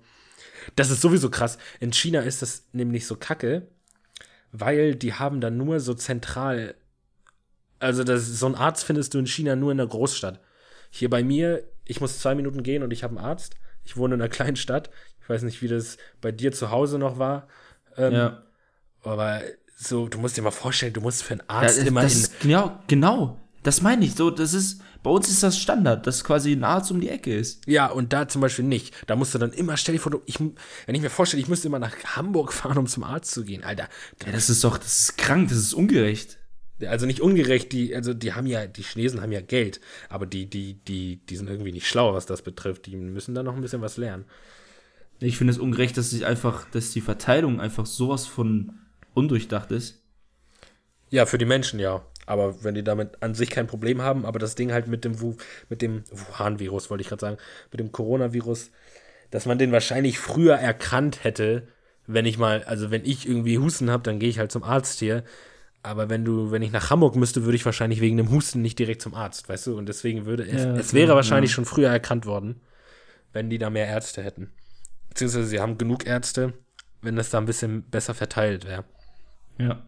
[0.75, 1.57] Das ist sowieso krass.
[1.79, 3.67] In China ist das nämlich so kacke,
[4.51, 6.75] weil die haben dann nur so zentral,
[7.79, 10.39] also das, so einen Arzt findest du in China nur in der Großstadt.
[10.89, 13.55] Hier bei mir, ich muss zwei Minuten gehen und ich habe einen Arzt.
[13.83, 14.89] Ich wohne in einer kleinen Stadt.
[15.21, 17.47] Ich weiß nicht, wie das bei dir zu Hause noch war.
[17.97, 18.43] Ähm, Ja.
[19.03, 19.41] Aber
[19.77, 22.19] so, du musst dir mal vorstellen, du musst für einen Arzt das, immer das in.
[22.21, 23.39] ist genau, genau.
[23.63, 24.15] Das meine ich.
[24.15, 27.33] So, das ist, bei uns ist das Standard, dass quasi ein Arzt um die Ecke
[27.33, 27.65] ist.
[27.65, 28.93] Ja, und da zum Beispiel nicht.
[29.07, 31.69] Da musst du dann immer, stell dir vor, ich, wenn ich mir vorstelle, ich müsste
[31.69, 33.63] immer nach Hamburg fahren, um zum Arzt zu gehen.
[33.63, 33.87] Alter,
[34.25, 36.39] Ja, das ist doch, das ist krank, das ist ungerecht.
[36.85, 40.49] also nicht ungerecht, die, also die haben ja, die Chinesen haben ja Geld, aber die,
[40.49, 42.85] die, die, die sind irgendwie nicht schlau, was das betrifft.
[42.85, 44.25] Die müssen da noch ein bisschen was lernen.
[45.21, 48.73] Ich finde es ungerecht, dass sich einfach, dass die Verteilung einfach sowas von
[49.13, 50.03] undurchdacht ist.
[51.09, 52.05] Ja, für die Menschen ja.
[52.27, 55.21] Aber wenn die damit an sich kein Problem haben, aber das Ding halt mit dem,
[55.21, 55.35] Wu,
[55.69, 57.37] mit dem Wuhan-Virus, wollte ich gerade sagen,
[57.71, 58.69] mit dem Coronavirus,
[59.31, 61.67] dass man den wahrscheinlich früher erkannt hätte,
[62.05, 64.99] wenn ich mal, also wenn ich irgendwie Husten habe, dann gehe ich halt zum Arzt
[64.99, 65.23] hier.
[65.83, 68.77] Aber wenn du, wenn ich nach Hamburg müsste, würde ich wahrscheinlich wegen dem Husten nicht
[68.77, 69.77] direkt zum Arzt, weißt du?
[69.77, 71.55] Und deswegen würde es, Ja, es wäre ja, wahrscheinlich ja.
[71.55, 72.59] schon früher erkannt worden,
[73.31, 74.51] wenn die da mehr Ärzte hätten.
[75.07, 76.53] Beziehungsweise sie haben genug Ärzte,
[77.01, 78.83] wenn das da ein bisschen besser verteilt wäre.
[79.57, 79.85] Ja.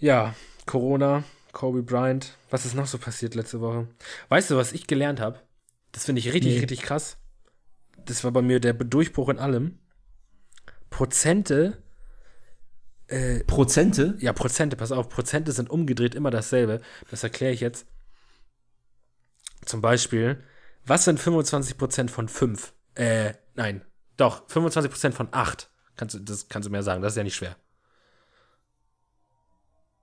[0.00, 0.34] Ja,
[0.66, 2.36] Corona, Kobe Bryant.
[2.50, 3.86] Was ist noch so passiert letzte Woche?
[4.28, 5.40] Weißt du, was ich gelernt habe?
[5.92, 6.60] Das finde ich richtig, Nee.
[6.60, 7.18] richtig krass.
[8.06, 9.78] Das war bei mir der Durchbruch in allem.
[10.88, 11.82] Prozente,
[13.46, 14.16] Prozente?
[14.20, 16.80] ja, Prozente, pass auf, Prozente sind umgedreht immer dasselbe.
[17.10, 17.86] Das erkläre ich jetzt.
[19.64, 20.42] Zum Beispiel,
[20.84, 22.72] was sind 25% von 5?
[22.94, 23.84] Äh, nein,
[24.16, 25.70] doch, 25% von 8.
[25.96, 27.56] Kannst du, das kannst du mir sagen, das ist ja nicht schwer.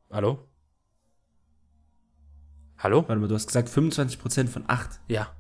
[0.10, 0.48] Hallo?
[2.78, 3.04] Hallo?
[3.08, 5.00] Warte mal, du hast gesagt 25% von 8.
[5.08, 5.36] Ja.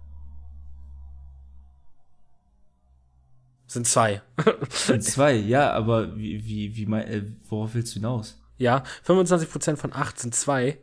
[3.67, 4.21] Sind zwei.
[4.69, 8.41] Sind zwei, ja, aber wie, wie, wie, mein, äh, worauf willst du hinaus?
[8.57, 10.79] ja, 25% von 8 sind zwei.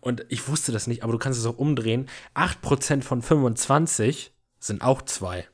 [0.00, 2.08] Und ich wusste das nicht, aber du kannst es auch umdrehen.
[2.34, 5.46] 8% von 25 sind auch zwei.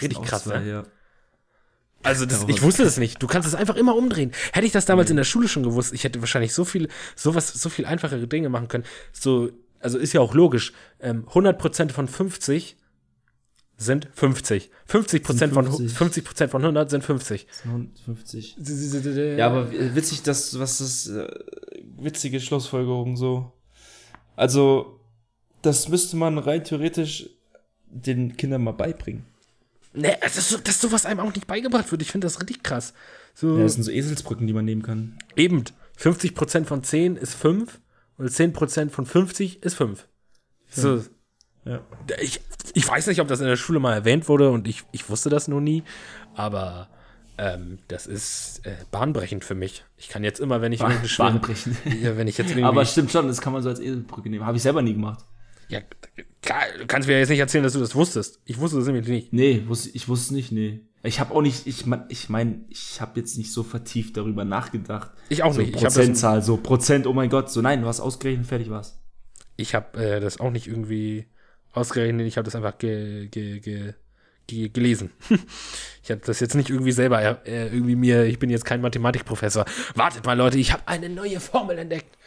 [0.00, 0.68] Richtig krass, zwei, ne?
[0.68, 0.82] ja.
[2.02, 3.22] Also das, ich wusste das nicht.
[3.22, 4.32] Du kannst es einfach immer umdrehen.
[4.52, 7.52] Hätte ich das damals in der Schule schon gewusst, ich hätte wahrscheinlich so viel, sowas,
[7.52, 8.84] so viel einfachere Dinge machen können.
[9.12, 10.72] So, also ist ja auch logisch.
[11.00, 12.76] Ähm, 100% von 50
[13.76, 14.70] sind 50.
[14.88, 16.26] 50% von, 50.
[16.26, 17.46] 50% von 100 sind 50.
[18.04, 18.56] 50.
[19.38, 21.28] Ja, aber witzig, dass, was das, äh,
[21.98, 23.52] witzige Schlussfolgerung so.
[24.36, 25.00] Also,
[25.62, 27.28] das müsste man rein theoretisch
[27.86, 29.26] den Kindern mal beibringen.
[29.94, 32.00] Ne, das ist so, dass sowas einem auch nicht beigebracht wird.
[32.02, 32.94] Ich finde das richtig krass.
[33.34, 35.18] So, Ja, das sind so Eselsbrücken, die man nehmen kann.
[35.36, 35.64] eben,
[35.98, 37.78] 50% von 10 ist 5
[38.16, 40.06] und 10% von 50 ist 5.
[40.70, 41.02] So,
[41.64, 41.80] Ja.
[42.20, 42.40] ich,
[42.74, 45.28] ich weiß nicht, ob das in der Schule mal erwähnt wurde und ich, ich wusste
[45.30, 45.82] das noch nie,
[46.34, 46.88] aber
[47.38, 49.84] ähm, das ist äh, bahnbrechend für mich.
[49.96, 51.76] Ich kann jetzt immer, wenn ich irgendeine schwere- Bahnbrechend.
[52.02, 54.44] Ja, wenn ich jetzt irgendwie, Aber stimmt schon, das kann man so als Eselsbrücke nehmen.
[54.46, 55.24] Habe ich selber nie gemacht.
[55.72, 55.80] Ja,
[56.42, 58.40] klar, du kannst mir jetzt nicht erzählen, dass du das wusstest.
[58.44, 59.32] Ich wusste das nämlich nicht.
[59.32, 60.80] Nee, wusste, ich wusste es nicht, nee.
[61.02, 64.44] Ich habe auch nicht, ich mein, ich mein, ich habe jetzt nicht so vertieft darüber
[64.44, 65.10] nachgedacht.
[65.30, 65.70] Ich auch so nicht.
[65.70, 68.68] Ich habe das, Prozentzahl, so Prozent, oh mein Gott, so nein, du hast ausgerechnet, fertig
[68.68, 69.00] war's.
[69.56, 71.26] ich hab, äh, das auch nicht irgendwie
[71.72, 72.26] ausgerechnet.
[72.26, 73.94] Ich habe das einfach ge, ge, ge,
[74.46, 75.10] ge, gelesen.
[76.02, 78.24] ich habe das jetzt nicht irgendwie selber äh, irgendwie mir.
[78.24, 79.64] Ich bin jetzt kein Mathematikprofessor.
[79.94, 82.18] Wartet mal, Leute, ich habe eine neue Formel entdeckt.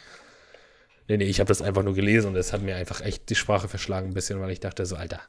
[1.08, 3.34] Nee, nee, ich habe das einfach nur gelesen und es hat mir einfach echt die
[3.36, 5.20] Sprache verschlagen ein bisschen, weil ich dachte so, Alter,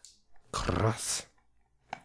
[0.51, 1.27] krass.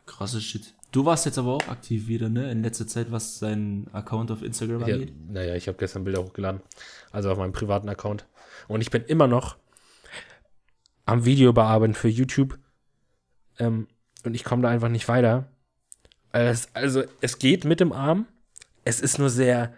[0.07, 0.75] Krasses Shit.
[0.91, 2.51] Du warst jetzt aber auch aktiv wieder, ne?
[2.51, 5.15] In letzter Zeit, was seinen Account auf Instagram Ja, angeht.
[5.31, 6.61] naja, ich habe gestern Bilder hochgeladen.
[7.13, 8.27] Also auf meinem privaten Account.
[8.69, 9.57] Und ich bin immer noch
[11.07, 12.59] am Video bearbeiten für YouTube.
[13.59, 13.89] Ähm,
[14.25, 15.49] und ich komme da einfach nicht weiter.
[16.33, 18.27] Es, also, es geht mit dem Arm.
[18.85, 19.73] Es ist nur sehr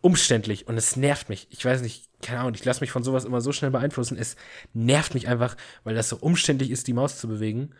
[0.00, 1.46] umständlich und es nervt mich.
[1.50, 4.16] Ich weiß nicht, keine Ahnung, ich lasse mich von sowas immer so schnell beeinflussen.
[4.16, 4.36] Es
[4.72, 7.70] nervt mich einfach, weil das so umständlich ist, die Maus zu bewegen.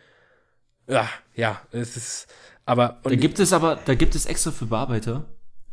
[0.87, 2.27] Ja, ja, es ist.
[2.65, 2.99] Aber.
[3.03, 5.25] Da gibt es aber, da gibt es extra für Bearbeiter,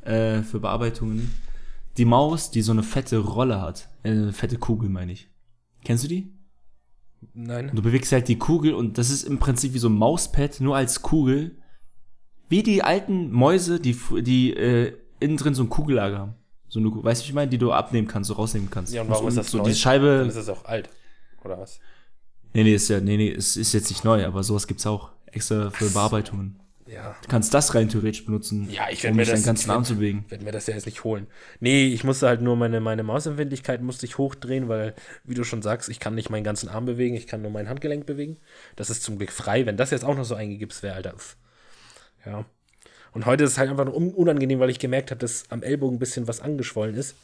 [0.03, 1.35] äh, für Bearbeitungen,
[1.97, 3.89] die Maus, die so eine fette Rolle hat.
[4.03, 5.29] Äh, eine fette Kugel, meine ich.
[5.85, 6.33] Kennst du die?
[7.33, 7.71] nein.
[7.75, 10.77] Du bewegst halt die Kugel und das ist im Prinzip wie so ein Mauspad, nur
[10.77, 11.57] als Kugel.
[12.49, 16.35] Wie die alten Mäuse, die, die äh, innen drin so ein Kugellager haben.
[16.69, 18.93] So eine, weißt du, ich meine, die du abnehmen kannst, so rausnehmen kannst.
[18.93, 19.65] Ja, und warum ist das so neu?
[19.65, 20.25] die Dann Scheibe.
[20.29, 20.89] ist es auch alt.
[21.45, 21.79] Oder was?
[22.53, 25.11] Nee, nee, ist ja, nee, nee, es ist jetzt nicht neu, aber sowas gibt's auch.
[25.27, 26.61] Extra für Bearbeitungen.
[26.87, 27.17] Ja.
[27.23, 29.85] Du kannst das rein theoretisch benutzen, Ja, ich werd um mir das- deinen ganzen Arm
[29.85, 30.25] zu bewegen.
[30.29, 31.27] werde mir das ja jetzt nicht holen.
[31.59, 35.63] Nee, ich musste halt nur meine, meine Mausempfindlichkeit musste ich hochdrehen, weil, wie du schon
[35.63, 38.37] sagst, ich kann nicht meinen ganzen Arm bewegen, ich kann nur mein Handgelenk bewegen.
[38.77, 39.67] Das ist zum Glück frei.
[39.67, 41.15] Wenn das jetzt auch noch so eingegipst wäre, Alter.
[42.27, 42.45] Ja.
[43.15, 45.63] Und heute ist es halt einfach nur un- unangenehm, weil ich gemerkt habe, dass am
[45.63, 47.17] Ellbogen ein bisschen was angeschwollen ist.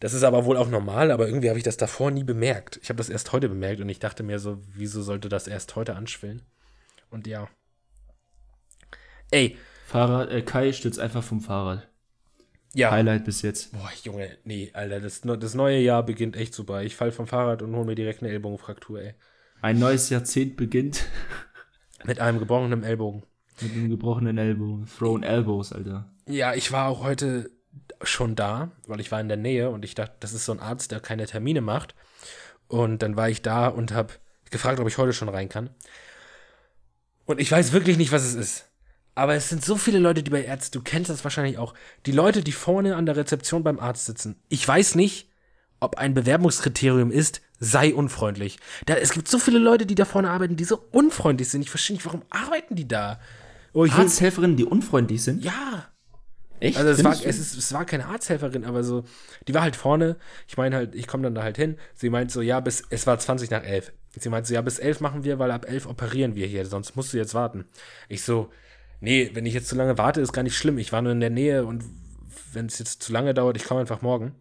[0.00, 2.78] Das ist aber wohl auch normal, aber irgendwie habe ich das davor nie bemerkt.
[2.82, 5.76] Ich habe das erst heute bemerkt und ich dachte mir so, wieso sollte das erst
[5.76, 6.42] heute anschwillen?
[7.10, 7.48] Und ja.
[9.30, 11.88] Ey, Fahrrad, äh, Kai stürzt einfach vom Fahrrad.
[12.74, 12.90] ja.
[12.90, 13.72] Highlight bis jetzt.
[13.72, 16.82] Boah, Junge, nee, Alter, das, das neue Jahr beginnt echt super.
[16.82, 19.14] Ich fall vom Fahrrad und hole mir direkt eine Ellbogenfraktur, ey.
[19.62, 21.06] Ein neues Jahrzehnt beginnt
[22.04, 23.22] Mit einem gebrochenen Ellbogen.
[23.60, 24.88] Mit einem gebrochenen Ellbogen.
[24.98, 26.10] Thrown Elbows, Alter.
[26.26, 27.50] Ja, ich war auch heute
[28.02, 30.60] schon da, weil ich war in der Nähe und ich dachte, das ist so ein
[30.60, 31.94] Arzt, der keine Termine macht.
[32.68, 34.14] Und dann war ich da und habe
[34.50, 35.70] gefragt, ob ich heute schon rein kann.
[37.26, 38.68] Und ich weiß wirklich nicht, was es ist.
[39.14, 42.12] Aber es sind so viele Leute, die bei Ärzten, du kennst das wahrscheinlich auch, die
[42.12, 44.36] Leute, die vorne an der Rezeption beim Arzt sitzen.
[44.48, 45.30] Ich weiß nicht,
[45.78, 48.58] ob ein Bewerbungskriterium ist, sei unfreundlich.
[48.86, 51.62] Da, es gibt so viele Leute, die da vorne arbeiten, die so unfreundlich sind.
[51.62, 53.20] Ich verstehe nicht, warum arbeiten die da?
[53.74, 55.44] Oh, Arzthelferinnen, die unfreundlich sind?
[55.44, 55.88] ja,
[56.60, 56.78] Echt?
[56.78, 59.04] also es war, es, ist, es war keine Arzthelferin, aber so,
[59.46, 60.16] die war halt vorne.
[60.48, 61.76] Ich meine halt, ich komme dann da halt hin.
[61.94, 63.92] Sie meint so, ja, bis, es war 20 nach 11.
[64.16, 66.96] Sie meint so, ja, bis 11 machen wir, weil ab 11 operieren wir hier, sonst
[66.96, 67.66] musst du jetzt warten.
[68.08, 68.50] Ich so,
[69.00, 70.78] nee, wenn ich jetzt zu lange warte, ist gar nicht schlimm.
[70.78, 71.84] Ich war nur in der Nähe und
[72.52, 74.34] wenn es jetzt zu lange dauert, ich komme einfach morgen.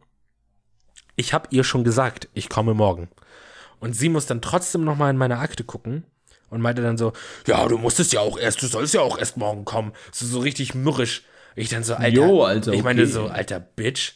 [1.15, 3.10] Ich habe ihr schon gesagt, ich komme morgen.
[3.80, 6.06] Und sie muss dann trotzdem noch mal in meine Akte gucken
[6.53, 7.13] und meinte dann so,
[7.47, 9.91] ja, du musstest ja auch erst, du sollst ja auch erst morgen kommen.
[10.11, 11.23] So, so richtig mürrisch.
[11.55, 12.09] Ich dann so, Alter.
[12.09, 13.11] Jo, Alter, Ich meine okay.
[13.11, 14.13] so, alter Bitch.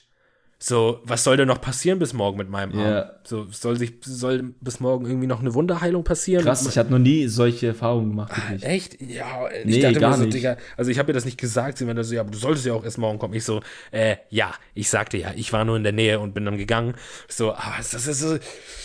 [0.60, 2.90] So, was soll denn noch passieren bis morgen mit meinem Arm?
[2.92, 3.12] Ja.
[3.24, 6.44] So, soll sich, soll bis morgen irgendwie noch eine Wunderheilung passieren?
[6.44, 8.54] Krass, ich hatte noch nie solche Erfahrungen gemacht, Ah.
[8.62, 9.00] Echt?
[9.00, 10.34] Ja, ich Nee, dachte gar so, nicht.
[10.34, 12.66] Digga, also ich habe ihr das nicht gesagt, sie meinte so, ja, aber du solltest
[12.66, 13.36] ja auch erst morgen kommen.
[13.36, 16.44] Ich so, äh, ja, ich sagte ja, ich war nur in der Nähe und bin
[16.44, 16.96] dann gegangen.
[17.30, 18.40] So, aber das ist so,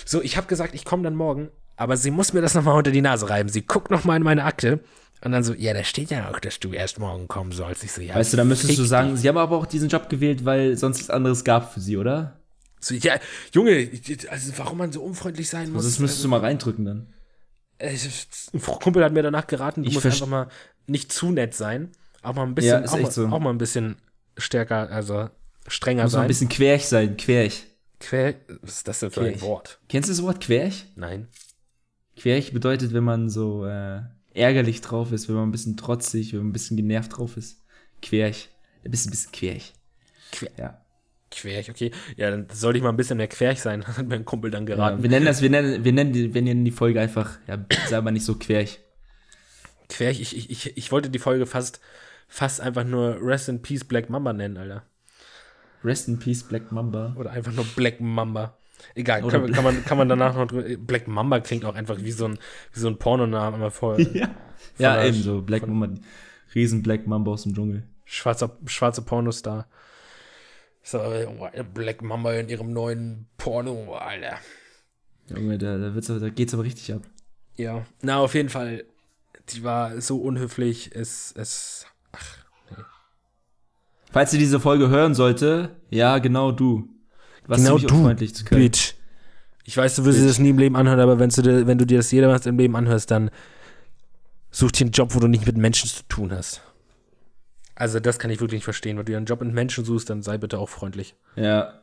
[0.04, 1.48] so ich habe gesagt, ich komme dann morgen,
[1.83, 3.49] aber sie muss mir das nochmal unter die Nase reiben.
[3.49, 4.81] Sie guckt nochmal in meine Akte
[5.25, 7.85] und dann so, ja, da steht ja auch, dass du erst morgen kommen sollst.
[7.85, 8.14] Ich so, ja.
[8.14, 10.97] Weißt du, da müsstest du sagen, sie haben aber auch diesen Job gewählt, weil sonst
[10.97, 12.39] nichts anderes gab für sie, oder?
[12.80, 13.14] So, ja,
[13.53, 13.89] Junge,
[14.28, 15.85] also warum man so unfreundlich sein muss.
[15.85, 17.07] Also das müsstest du mal reindrücken dann.
[17.78, 20.49] ein Kumpel hat mir danach geraten, du Ich musst einfach mal
[20.87, 21.91] nicht zu nett sein,
[22.22, 23.26] auch mal ein bisschen, Ja, auch, mal, so.
[23.26, 23.97] auch mal ein bisschen
[24.37, 25.30] stärker, also
[25.68, 26.22] strenger Muss mal sein.
[26.22, 27.64] ein bisschen querch sein, querch.
[28.01, 29.41] Quer, was ist das denn für ein.
[29.41, 29.78] Wort?
[29.89, 30.87] Kennst du das Wort querch?
[30.97, 31.28] Nein.
[32.23, 34.01] Querch bedeutet, wenn man so äh,
[34.33, 37.61] ärgerlich drauf ist, wenn man ein bisschen trotzig, wenn man ein bisschen genervt drauf ist.
[38.01, 38.49] Querch.
[38.85, 39.73] Du bist ein bisschen querch.
[40.33, 40.79] Quer- Ja.
[41.33, 41.91] Querch, okay.
[42.16, 44.66] Ja, dann sollte ich mal ein bisschen mehr querch sein, hat mir ein Kumpel dann
[44.68, 44.77] ja.
[44.77, 45.03] geraten.
[45.03, 47.59] Wir nennen das, wir nennen, wir nennen die, wir nennen die Folge einfach, ja,
[47.89, 48.81] sei mal nicht so querch.
[49.89, 50.11] quer.
[50.11, 51.81] Ich, ich, ich, ich wollte die Folge fast,
[52.29, 54.85] fast einfach nur Rest in Peace Black Mamba nennen, Alter.
[55.83, 57.14] Rest in Peace, Black Mamba.
[57.18, 58.57] Oder einfach nur Black Mamba.
[58.95, 60.76] Egal, kann, kann, man, kann man danach noch drüber.
[60.78, 62.39] Black Mamba klingt auch einfach wie so ein,
[62.72, 63.99] wie so ein Pornonamen immer vor.
[64.14, 64.28] Ja,
[64.78, 65.43] ja der- eben so.
[65.43, 66.01] Black Mamba.
[66.55, 67.85] Riesen Black Mamba aus dem Dschungel.
[68.05, 69.66] Schwarzer, schwarze Pornostar.
[70.83, 71.01] So,
[71.74, 74.39] Black Mamba in ihrem neuen Porno, Alter.
[75.28, 77.03] Junge, da, da, wird's, da geht's aber richtig ab.
[77.57, 78.85] Ja, na, auf jeden Fall.
[79.51, 80.91] Die war so unhöflich.
[80.95, 81.87] Es, es,
[84.12, 86.89] Falls sie diese Folge hören sollte, ja, genau du.
[87.53, 88.62] Was Genau du, unfreundlich zu können.
[88.62, 88.94] Bitch.
[89.64, 91.78] Ich weiß, du wirst dir das nie im Leben anhören, aber wenn du, dir, wenn
[91.78, 93.30] du dir das jedermanns im Leben anhörst, dann
[94.50, 96.62] such dir einen Job, wo du nicht mit Menschen zu tun hast.
[97.74, 98.96] Also das kann ich wirklich nicht verstehen.
[98.96, 101.14] Wenn du dir einen Job mit Menschen suchst, dann sei bitte auch freundlich.
[101.36, 101.82] Ja.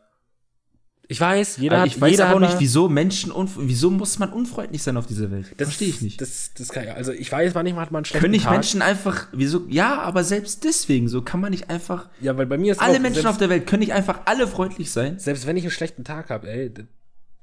[1.11, 4.31] Ich weiß, jeder Aber hat, ich weiß jeder aber nicht, wieso Menschen wieso muss man
[4.31, 5.55] unfreundlich sein auf dieser Welt?
[5.57, 6.21] das Verstehe ich nicht.
[6.21, 8.51] Das, das kann ja, also ich weiß, manchmal hat man einen schlechten Können nicht Tag.
[8.53, 12.59] Menschen einfach, wieso, ja, aber selbst deswegen, so kann man nicht einfach, ja, weil bei
[12.59, 15.17] mir ist alle auch, Menschen selbst, auf der Welt können nicht einfach alle freundlich sein.
[15.17, 16.71] selbst wenn ich einen schlechten Tag habe, ey,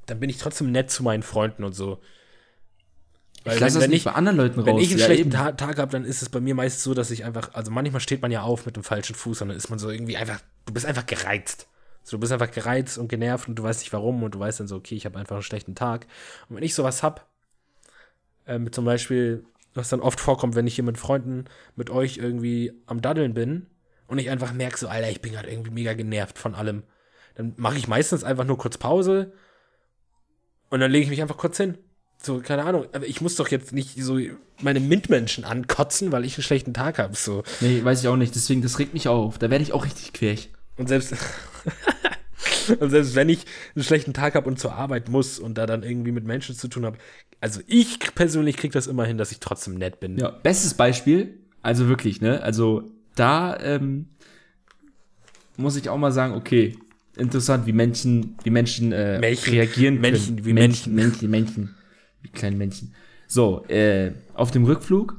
[0.06, 1.98] dann bin ich trotzdem nett zu meinen Freunden und so.
[3.42, 4.66] Weil Ich lasse wenn, das wenn nicht ich, bei anderen Leuten raus.
[4.66, 5.30] Wenn ich einen Ja, schlechten eben.
[5.32, 8.00] Ta Tag habe, dann ist es bei mir meist so, dass ich einfach, also manchmal
[8.00, 10.40] steht man ja auf mit dem falschen Fuß und dann ist man so irgendwie einfach,
[10.66, 11.66] du bist einfach gereizt.
[12.06, 14.60] So, du bist einfach gereizt und genervt und du weißt nicht warum und du weißt
[14.60, 16.06] dann so, okay, ich habe einfach einen schlechten Tag.
[16.48, 17.28] Und wenn ich sowas hab,
[18.46, 19.44] äh, mit zum Beispiel,
[19.74, 23.66] was dann oft vorkommt, wenn ich hier mit Freunden, mit euch irgendwie am Daddeln bin
[24.06, 26.84] und ich einfach merke so, Alter, ich bin gerade irgendwie mega genervt von allem,
[27.34, 29.32] dann mache ich meistens einfach nur kurz Pause
[30.70, 31.76] und dann lege ich mich einfach kurz hin.
[32.22, 34.20] So, keine Ahnung, aber ich muss doch jetzt nicht so
[34.62, 37.16] meine Mitmenschen ankotzen, weil ich einen schlechten Tag habe.
[37.16, 37.42] So.
[37.60, 39.38] Nee, weiß ich auch nicht, deswegen, das regt mich auf.
[39.38, 40.50] Da werde ich auch richtig querch.
[40.76, 41.14] Und selbst,
[42.70, 43.44] und selbst wenn ich
[43.74, 46.68] einen schlechten Tag habe und zur Arbeit muss und da dann irgendwie mit Menschen zu
[46.68, 46.98] tun habe,
[47.40, 50.18] also ich persönlich kriege das immer hin, dass ich trotzdem nett bin.
[50.18, 52.42] Ja, bestes Beispiel, also wirklich, ne?
[52.42, 54.06] Also da ähm,
[55.56, 56.76] muss ich auch mal sagen, okay,
[57.16, 59.52] interessant, wie Menschen, wie Menschen äh, Männchen.
[59.52, 60.12] reagieren können.
[60.12, 61.74] Männchen, wie Männchen, Männchen, Männchen,
[62.22, 62.94] wie kleine Männchen.
[63.26, 65.16] So, äh, auf dem Rückflug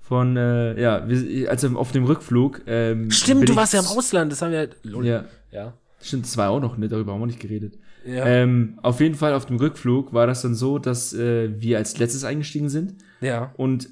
[0.00, 2.62] von, äh, ja, wir, also auf dem Rückflug.
[2.66, 4.68] Ähm, Stimmt, du warst ja im Ausland, das haben wir.
[5.02, 5.74] Ja, ja.
[6.00, 6.88] Stimmt, das war auch noch, ne?
[6.88, 7.78] Darüber haben wir nicht geredet.
[8.04, 8.24] Ja.
[8.26, 11.98] Ähm, auf jeden Fall auf dem Rückflug war das dann so, dass äh, wir als
[11.98, 12.94] letztes eingestiegen sind.
[13.20, 13.52] ja.
[13.56, 13.88] Und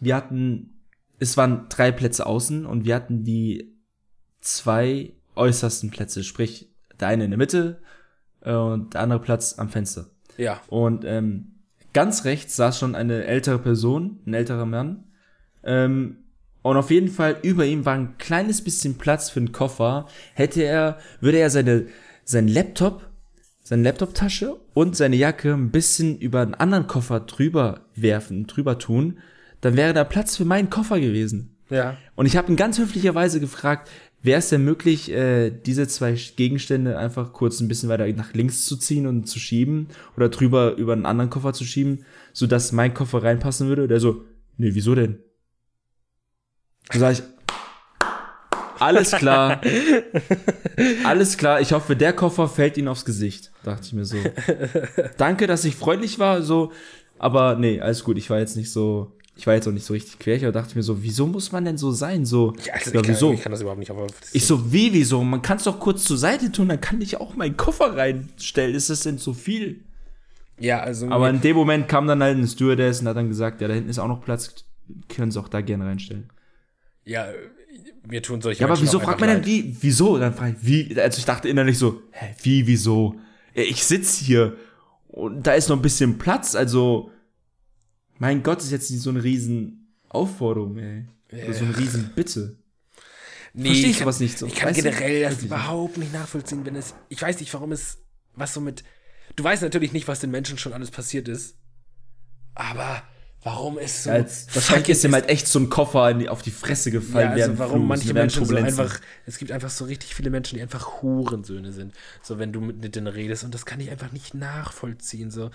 [0.00, 0.80] wir hatten,
[1.18, 3.76] es waren drei Plätze außen und wir hatten die
[4.40, 7.80] zwei äußersten Plätze, sprich der eine in der Mitte
[8.40, 10.10] äh, und der andere Platz am Fenster.
[10.36, 10.60] Ja.
[10.68, 11.54] Und ähm,
[11.92, 15.04] ganz rechts saß schon eine ältere Person, ein älterer Mann.
[15.62, 16.23] Ähm,
[16.64, 20.08] und auf jeden Fall über ihm war ein kleines bisschen Platz für einen Koffer.
[20.32, 21.88] Hätte er, würde er seine,
[22.24, 23.02] sein Laptop,
[23.62, 29.18] seine Laptoptasche und seine Jacke ein bisschen über einen anderen Koffer drüber werfen, drüber tun,
[29.60, 31.54] dann wäre da Platz für meinen Koffer gewesen.
[31.68, 31.98] Ja.
[32.14, 33.90] Und ich habe ihn ganz höflicherweise gefragt,
[34.22, 38.64] wäre es denn möglich, äh, diese zwei Gegenstände einfach kurz ein bisschen weiter nach links
[38.64, 42.94] zu ziehen und zu schieben oder drüber über einen anderen Koffer zu schieben, sodass mein
[42.94, 43.86] Koffer reinpassen würde?
[43.86, 44.24] Der so,
[44.56, 45.18] nee, wieso denn?
[46.90, 47.22] Dann sag ich,
[48.78, 49.60] alles klar,
[51.04, 54.16] alles klar, ich hoffe, der Koffer fällt Ihnen aufs Gesicht, dachte ich mir so.
[55.16, 56.72] Danke, dass ich freundlich war, so,
[57.18, 59.94] aber nee, alles gut, ich war jetzt nicht so, ich war jetzt auch nicht so
[59.94, 62.90] richtig quer, aber dachte mir so, wieso muss man denn so sein, so, Ja, also
[62.90, 63.32] ja, ich, kann, wieso?
[63.32, 63.90] ich kann das überhaupt nicht.
[63.90, 65.22] Aber Ich so, wie, wieso?
[65.24, 68.74] Man kann es doch kurz zur Seite tun, dann kann ich auch meinen Koffer reinstellen.
[68.74, 69.80] Ist das denn so viel?
[70.58, 71.08] ja, also.
[71.08, 73.74] Aber in dem Moment kam dann halt ein Stewardess und hat dann gesagt, ja, da
[73.74, 74.54] hinten ist auch noch Platz,
[75.08, 76.28] können Sie auch da gerne reinstellen.
[77.04, 77.28] Ja,
[78.06, 80.18] mir tun solche Ja, aber wieso fragt man denn, wie, wieso?
[80.18, 83.16] Dann frage ich, wie, also ich dachte innerlich so, hä, wie, wieso?
[83.54, 84.56] Ich sitz hier
[85.08, 87.10] und da ist noch ein bisschen Platz, also,
[88.18, 91.04] mein Gott, ist jetzt nicht so eine riesen Aufforderung, ey.
[91.32, 92.56] Oder so eine riesen Bitte.
[93.54, 94.46] Nee, Versteh ich ich sowas nicht so.
[94.46, 94.82] Ich kann Weißt du?
[94.82, 96.94] generell das überhaupt nicht nachvollziehen, wenn es.
[97.08, 97.98] Ich weiß nicht, warum es.
[98.34, 98.82] Was so mit.
[99.36, 101.56] Du weißt natürlich nicht, was den Menschen schon alles passiert ist.
[102.56, 103.02] Aber
[103.44, 104.10] warum es so.
[104.10, 106.98] Als, wahrscheinlich ist ihm halt echt so ein Koffer in die, auf die Fresse ja,
[106.98, 107.28] gefallen.
[107.28, 109.00] also während warum Flugs, manche Menschen so einfach.
[109.26, 111.94] Es gibt einfach so richtig viele Menschen, die einfach Hurensöhne sind.
[112.22, 113.44] So, wenn du mit, mit denen redest.
[113.44, 115.30] Und das kann ich einfach nicht nachvollziehen.
[115.30, 115.50] So.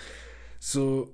[0.59, 1.13] So.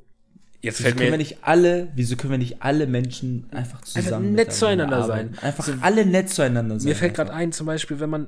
[0.62, 1.14] Jetzt Wieso fällt können mir.
[1.14, 5.34] wir nicht alle, wieso können wir nicht alle Menschen einfach zusammen nett miteinander zueinander arbeiten?
[5.36, 5.44] sein.
[5.44, 6.90] Einfach So, alle nett zueinander sein.
[6.90, 7.42] Mir fällt gerade einfach.
[7.42, 8.28] ein, zum Beispiel, wenn man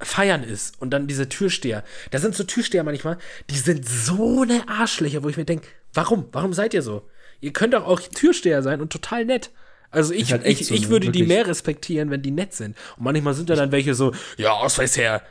[0.00, 1.84] feiern ist und dann diese Türsteher.
[2.10, 3.18] Da sind so Türsteher manchmal,
[3.50, 6.26] die sind so eine Arschlöcher, wo ich mir denke, warum?
[6.32, 7.08] Warum seid ihr so?
[7.44, 9.50] Ihr könnt doch auch Türsteher sein und total nett.
[9.90, 10.88] Also ich, halt ich, so, ich ne?
[10.88, 11.28] würde die Wirklich.
[11.28, 12.76] mehr respektieren, wenn die nett sind.
[12.96, 15.22] Und manchmal sind da dann welche so, ja, Ausweis her.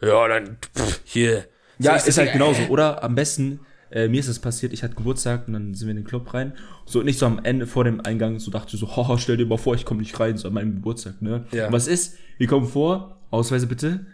[0.00, 1.44] Ja, dann pff, hier.
[1.78, 2.62] Ja, So, ich ist so, halt genauso.
[2.62, 3.60] äh, Oder am besten,
[3.90, 6.34] äh, mir ist es passiert, ich hatte Geburtstag und dann sind wir in den Club
[6.34, 6.54] rein.
[6.86, 9.46] So, nicht so am Ende vor dem Eingang, so dachte ich so, haha, stell dir
[9.46, 11.46] mal vor, ich komme nicht rein, so an meinem Geburtstag, ne?
[11.52, 11.66] Ja.
[11.68, 12.16] Und was ist?
[12.38, 14.06] Wir kommen vor, Ausweise bitte.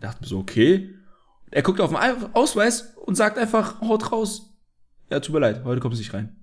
[0.00, 0.94] Dachte mir so, okay.
[1.50, 4.54] Er guckt auf den Ei- Ausweis und sagt einfach, haut raus.
[5.10, 6.36] Ja, tut mir leid, heute kommst du nicht rein.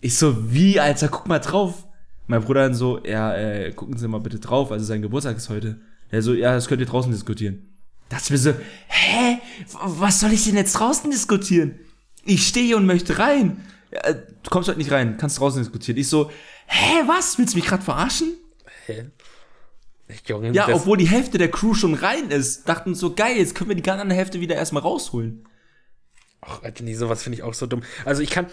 [0.00, 1.86] Ich so, wie, Alter, guck mal drauf.
[2.26, 5.48] Mein Bruder dann so, ja, äh, gucken Sie mal bitte drauf, also sein Geburtstag ist
[5.48, 5.80] heute.
[6.10, 7.76] Er so, ja, das könnt ihr draußen diskutieren.
[8.08, 8.54] Dachte ich mir so,
[8.88, 9.38] hä,
[9.68, 11.78] was soll ich denn jetzt draußen diskutieren?
[12.24, 13.64] Ich stehe hier und möchte rein.
[13.92, 15.98] Ja, äh, du kommst heute nicht rein, kannst draußen diskutieren.
[15.98, 16.30] Ich so,
[16.66, 18.34] hä, was, willst du mich gerade verarschen?
[18.86, 19.10] Hä?
[20.26, 22.68] Junge, Ja, obwohl die Hälfte der Crew schon rein ist.
[22.68, 25.44] Dachten so, geil, jetzt können wir die ganze andere Hälfte wieder erstmal rausholen.
[26.40, 27.82] Ach, Alter, nee, sowas finde ich auch so dumm.
[28.04, 28.46] Also ich kann.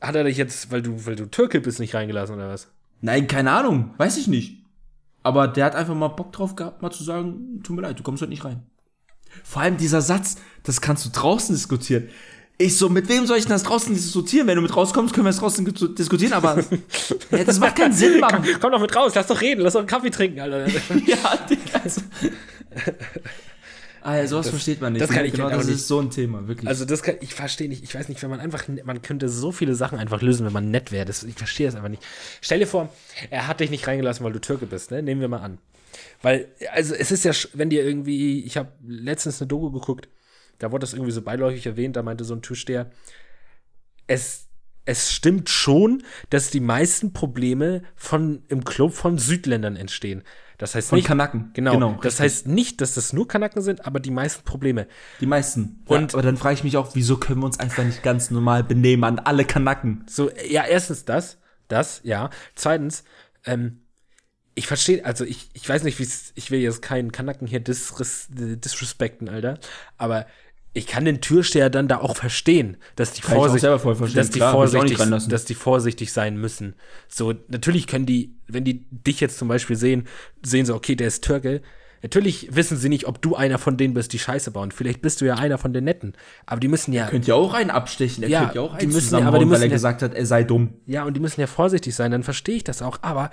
[0.00, 2.68] Hat er dich jetzt, weil du, weil du Türke bist, nicht reingelassen oder was?
[3.00, 4.64] Nein, keine Ahnung, weiß ich nicht.
[5.22, 8.02] Aber der hat einfach mal Bock drauf gehabt, mal zu sagen, tut mir leid, du
[8.02, 8.62] kommst heute nicht rein.
[9.44, 12.08] Vor allem dieser Satz, das kannst du draußen diskutieren.
[12.60, 14.48] Ich so, mit wem soll ich denn das draußen diskutieren?
[14.48, 16.64] Wenn du mit rauskommst, können wir es draußen diskutieren, aber
[17.30, 18.42] ja, das macht keinen Sinn, Mann.
[18.42, 20.66] Komm, komm doch mit raus, lass doch reden, lass doch einen Kaffee trinken, Alter.
[21.06, 21.80] ja, Digga.
[21.84, 22.00] Also,
[24.08, 25.02] ah, ja, sowas versteht man nicht.
[25.02, 25.76] das kann ich genau, das nicht.
[25.76, 26.68] ist so ein Thema, wirklich.
[26.68, 29.52] Also das kann, ich verstehe nicht, ich weiß nicht, wenn man einfach, man könnte so
[29.52, 31.04] viele Sachen einfach lösen, wenn man nett wäre.
[31.04, 32.02] Das- Ich verstehe das einfach nicht.
[32.40, 32.88] Stell dir vor,
[33.30, 35.02] er hat dich nicht reingelassen, weil du Türke bist, ne?
[35.02, 35.58] Nehmen wir mal an.
[36.22, 40.08] Weil, also es ist ja, wenn dir irgendwie, ich habe letztens eine Doku geguckt,
[40.58, 42.90] da wurde das irgendwie so beiläufig erwähnt, da meinte so ein Türsteher,
[44.06, 44.46] es,
[44.84, 50.22] es stimmt schon, dass die meisten Probleme von, im Club von Südländern entstehen.
[50.58, 51.50] Das heißt Von nicht, Kanaken.
[51.54, 51.72] Genau.
[51.72, 54.88] Genau, das heißt nicht, dass das nur Kanaken sind, aber die meisten Probleme.
[55.20, 55.82] die meisten.
[55.86, 58.30] Und- Und, aber dann frage ich mich auch, wieso können wir uns einfach nicht ganz
[58.30, 60.04] normal benehmen an alle Kanaken?
[60.08, 61.38] So, ja, erstens das,
[61.68, 62.30] das, ja.
[62.56, 63.04] Zweitens,
[63.44, 63.82] ähm,
[64.56, 67.60] ich verstehe, also ich, ich weiß nicht, wie es, ich will jetzt keinen Kanaken hier
[67.60, 69.58] disres, disrespekten, Alter,
[69.96, 70.26] aber
[70.78, 74.52] ich kann den Türsteher dann da auch verstehen, dass die, Vorsicht, verstehen, dass, die klar,
[74.52, 74.98] vorsichtig,
[75.28, 76.74] dass die vorsichtig sein müssen.
[77.08, 80.06] So, natürlich können die, wenn die dich jetzt zum Beispiel sehen,
[80.44, 81.60] sehen sie, okay, der ist Türke.
[82.00, 84.70] Natürlich wissen sie nicht, ob du einer von denen bist, die Scheiße bauen.
[84.70, 86.12] Vielleicht bist du ja einer von den Netten.
[86.46, 88.84] Aber die müssen ja, Könnt ihr auch einen abstechen, er Ja, könnte ja auch die
[88.84, 90.74] einen müssen ja- zusammenhauen, aber die weil müssen er ja- gesagt hat, er sei dumm.
[90.86, 93.30] Ja, und die müssen ja vorsichtig sein, dann verstehe ich das auch, aber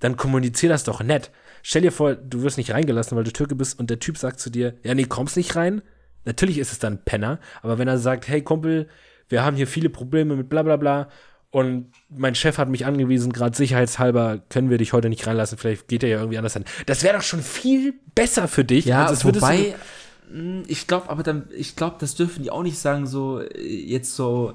[0.00, 1.30] dann kommunizier das doch nett.
[1.62, 4.40] Stell dir vor, du wirst nicht reingelassen, weil du Türke bist und der Typ sagt
[4.40, 5.82] zu dir, ja, nee, kommst nicht rein.
[6.28, 8.86] Natürlich ist es dann ein Penner, aber wenn er sagt, hey Kumpel,
[9.30, 11.08] wir haben hier viele Probleme mit bla bla bla
[11.50, 15.88] und mein Chef hat mich angewiesen, gerade sicherheitshalber können wir dich heute nicht reinlassen, vielleicht
[15.88, 16.66] geht er ja irgendwie anders hin.
[16.84, 18.84] Das wäre doch schon viel besser für dich.
[18.84, 19.74] Ja, als es würdest wobei,
[20.30, 23.62] mh, ich glaube, aber dann, ich glaube, das dürfen die auch nicht sagen, so, äh,
[23.62, 24.52] jetzt so,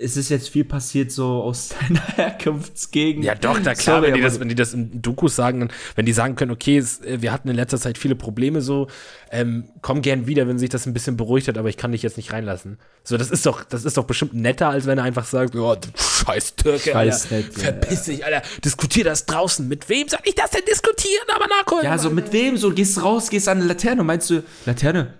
[0.00, 3.24] es ist jetzt viel passiert, so aus deiner Herkunftsgegend.
[3.24, 5.72] Ja, doch, da klar, Sorry, wenn, die das, wenn die das in Dokus sagen, dann,
[5.94, 8.88] wenn die sagen können, okay, es, äh, wir hatten in letzter Zeit viele Probleme so,
[9.30, 12.02] ähm, komm gern wieder, wenn sich das ein bisschen beruhigt hat, aber ich kann dich
[12.02, 12.78] jetzt nicht reinlassen.
[13.04, 15.76] So, das ist doch, das ist doch bestimmt netter, als wenn er einfach sagt, ja,
[15.76, 17.62] du scheiß Türke, Scheiß Alter, nett, ja.
[17.64, 19.68] verpiss dich, Alter, diskutier das draußen.
[19.68, 21.84] Mit wem soll ich das denn diskutieren, aber nachholen?
[21.84, 22.56] Ja, so mit wem?
[22.56, 25.14] So gehst raus, gehst an eine Laterne und meinst du, Laterne,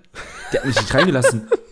[0.52, 1.48] der hat mich nicht reingelassen.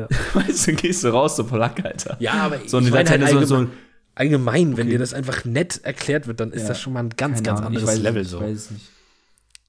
[0.00, 0.08] Ja.
[0.34, 2.16] Meinst du, gehst du raus, so Polack, Alter.
[2.20, 3.72] Ja, aber So ich meine halt Laterne, so, allgemein, so
[4.14, 6.68] allgemein, wenn dir das einfach nett erklärt wird, dann ist Ja.
[6.68, 8.38] das schon mal ein ganz, Keine ganz Ahnung, anderes weiß Level so.
[8.38, 8.86] Ich weiß nicht.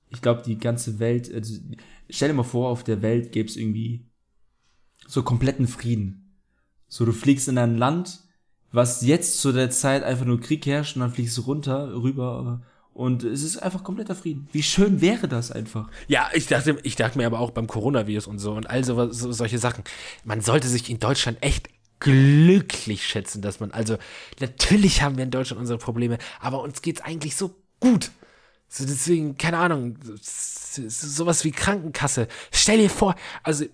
[0.10, 1.56] Ich glaube, die ganze Welt, also,
[2.10, 4.06] stell dir mal vor, auf der Welt gäbe es irgendwie
[5.08, 6.38] so kompletten Frieden.
[6.88, 8.20] So, du fliegst in ein Land,
[8.74, 12.62] was jetzt zu der Zeit einfach nur Krieg herrscht und dann fliegst du runter, rüber
[12.94, 14.48] und es ist einfach kompletter Frieden.
[14.52, 15.90] Wie schön wäre das einfach?
[16.08, 19.12] Ja, ich dachte, ich dachte mir aber auch beim Coronavirus und so und all so,
[19.12, 19.84] so solche Sachen.
[20.24, 21.70] Man sollte sich in Deutschland echt
[22.00, 23.98] glücklich schätzen, dass man, also
[24.40, 28.12] natürlich haben wir in Deutschland unsere Probleme, aber uns geht's eigentlich so gut.
[28.68, 32.28] So deswegen, keine Ahnung, so- so- sowas wie Krankenkasse.
[32.52, 33.66] Stell dir vor, also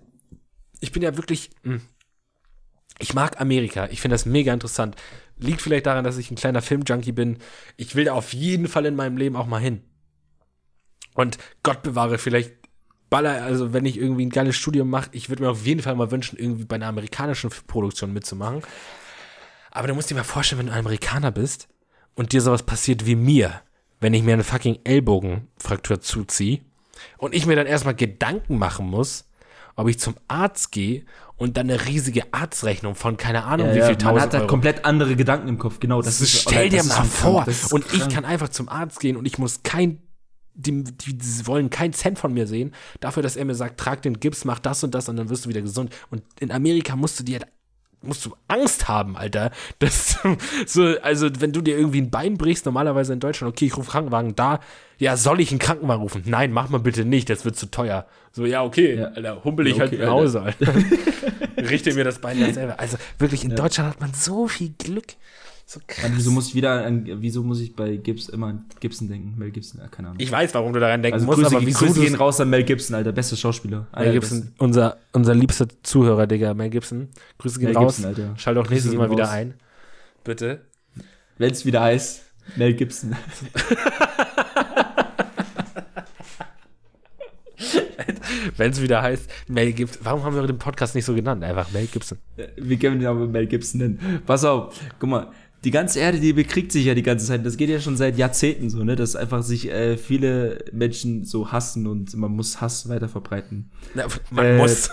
[0.79, 1.79] ich bin ja wirklich, mh,
[2.99, 3.87] ich mag Amerika.
[3.91, 4.95] Ich finde das mega interessant.
[5.39, 7.37] Liegt vielleicht daran, dass ich ein kleiner Filmjunkie bin.
[7.75, 9.81] Ich will da auf jeden Fall in meinem Leben auch mal hin.
[11.13, 12.53] Und Gott bewahre, vielleicht
[13.09, 15.95] baller, also wenn ich irgendwie ein geiles Studium mache, ich würde mir auf jeden Fall
[15.95, 18.61] mal wünschen, irgendwie bei einer amerikanischen Produktion mitzumachen.
[19.71, 21.67] Aber du musst dir mal vorstellen, wenn du ein Amerikaner bist
[22.15, 23.61] und dir sowas passiert wie mir,
[23.99, 26.61] wenn ich mir eine fucking Ellbogenfraktur zuziehe
[27.17, 29.26] und ich mir dann erstmal Gedanken machen muss,
[29.77, 31.05] ob ich zum Arzt gehe
[31.37, 34.47] und dann eine riesige Arztrechnung von keine Ahnung wie viel man tausend hat halt Euro.
[34.47, 36.01] komplett andere Gedanken im Kopf, genau.
[36.01, 37.45] Das Das ist, stell dir mal vor.
[37.71, 40.01] Und ich kann einfach zum Arzt gehen und ich muss kein,
[40.55, 44.01] die, die, die wollen keinen Cent von mir sehen, dafür, dass er mir sagt, trag
[44.01, 45.95] den Gips, mach das und das und dann wirst du wieder gesund.
[46.09, 47.41] Und in Amerika musst du dir
[48.01, 49.51] musst du Angst haben, Alter.
[49.79, 50.17] Das,
[50.65, 53.91] so, also, wenn du dir irgendwie ein Bein brichst, normalerweise in Deutschland, okay, ich rufe
[53.91, 54.59] Krankenwagen da,
[54.97, 56.23] ja, soll ich einen Krankenwagen rufen?
[56.25, 58.07] Nein, mach mal bitte nicht, das wird zu teuer.
[58.31, 59.07] So, ja, okay, Ja.
[59.09, 60.73] Alter, humpel ich Ja, halt okay, nach Hause, Alter.
[61.57, 62.79] Richte mir das Bein dann selber.
[62.79, 65.13] Also, wirklich, in Deutschland hat man so viel Glück.
[65.69, 66.11] So krass.
[66.15, 69.37] Wieso muss ich wieder an, wieso muss ich bei Gibbs immer an Gibson denken?
[69.37, 70.21] Mel Gibson, ja, keine Ahnung.
[70.21, 72.49] Ich weiß, warum du daran denken also musst, Grüße, aber wieso Grüße gehen raus an
[72.49, 73.85] Mel Gibson, Alter, bester Schauspieler.
[73.93, 77.09] Mel Gibson, unser, unser liebster Zuhörer, Digga, Mel Gibson.
[77.37, 77.97] Grüße gehen Mel raus.
[77.97, 78.37] Gibson, Alter.
[78.37, 79.55] Schalt auch nächstes Mal wieder ein.
[80.23, 80.61] Bitte.
[81.37, 82.23] Wenn es wieder heißt,
[82.55, 83.13] Mel Gibson.
[88.55, 89.99] Wenn es wieder heißt, Mel Gibson.
[90.03, 91.43] Warum haben wir den Podcast nicht so genannt?
[91.43, 92.17] Einfach Mel Gibson.
[92.55, 94.21] Wir können ihn aber Mel Gibson nennen.
[94.25, 95.31] Pass auf, guck mal,
[95.67, 97.45] die ganze Erde, die bekriegt sich ja die ganze Zeit.
[97.45, 98.95] Das geht ja schon seit Jahrzehnten so, ne?
[98.95, 103.69] Dass einfach sich äh, viele Menschen so hassen und man muss Hass weiter verbreiten.
[103.93, 104.89] Na, man Äh, muss.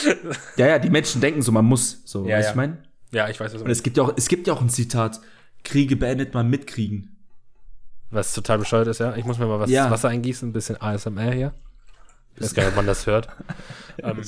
[0.56, 2.00] Ja, ja, die Menschen denken so, man muss.
[2.06, 2.50] So, Ja, weißt ja.
[2.52, 2.78] ich mein?
[3.12, 4.70] ja, ich weiß, was du Und es gibt ja auch, es gibt ja auch ein
[4.70, 5.20] Zitat.
[5.64, 7.18] Kriege beendet man mit Kriegen.
[8.10, 9.16] Was total bescheuert ist, ja.
[9.16, 9.90] Ich muss mir mal was Ja.
[9.90, 11.52] Wasser eingießen, ein bisschen ASMR hier.
[12.36, 13.28] Ich weiß gar nicht, ob man das hört.
[14.02, 14.22] ähm,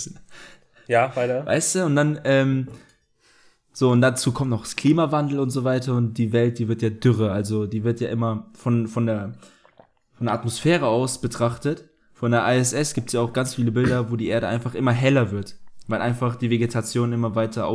[0.87, 1.47] ja, weiter.
[1.47, 1.87] Weißt du?
[1.87, 2.69] Und dann, ähm,
[3.79, 6.83] so, und dazu kommt noch das Klimawandel und so weiter und die Welt, die wird
[6.83, 7.31] ja dürre.
[7.31, 9.35] Also die wird ja immer von, von der
[10.15, 11.89] von der Atmosphäre aus betrachtet.
[12.13, 14.91] Von der ISS gibt es ja auch ganz viele Bilder, wo die Erde einfach immer
[14.91, 15.61] heller wird.
[15.87, 17.69] Weil einfach die Vegetation immer weiter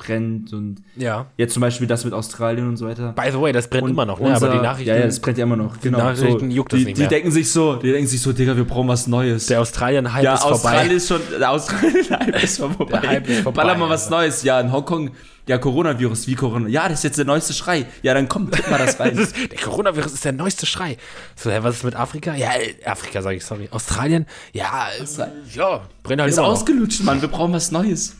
[0.00, 1.26] ausbrennt und Ja.
[1.36, 3.12] jetzt zum Beispiel das mit Australien und so weiter.
[3.12, 4.28] By the way, das brennt Und immer noch, ne?
[4.28, 4.88] unser- aber die Nachrichten.
[4.90, 5.80] Ja, ja, das brennt ja immer noch.
[5.80, 5.98] Genau.
[5.98, 7.08] Nachrichten so, juckt das die, nicht die mehr.
[7.10, 9.46] denken sich so, die denken sich so, Digga, wir brauchen was Neues.
[9.46, 10.94] der Australien-Hype ja, ist Australien vorbei.
[10.94, 12.98] ist schon, der Australien-Hype ist vorbei.
[13.00, 14.10] Der Hype ist vorbei, Baller mal was.
[14.10, 14.42] Neues.
[14.42, 15.10] Ja, in Hongkong,
[15.46, 16.68] ja, Coronavirus, wie Corona.
[16.68, 17.86] Ja, das ist jetzt der neueste Schrei.
[18.02, 19.16] Ja, dann komm, tipp mal das rein.
[19.16, 20.96] Das ist, der Coronavirus ist der neueste Schrei.
[21.36, 22.34] So, hä, was ist mit Afrika?
[22.34, 22.50] Ja,
[22.86, 23.68] Afrika sage ich, sorry.
[23.70, 24.26] Australien?
[24.52, 27.20] Ja, äh, ja, brennt halt ist ausgelutscht, Mann.
[27.20, 28.16] Wir brauchen was Neues.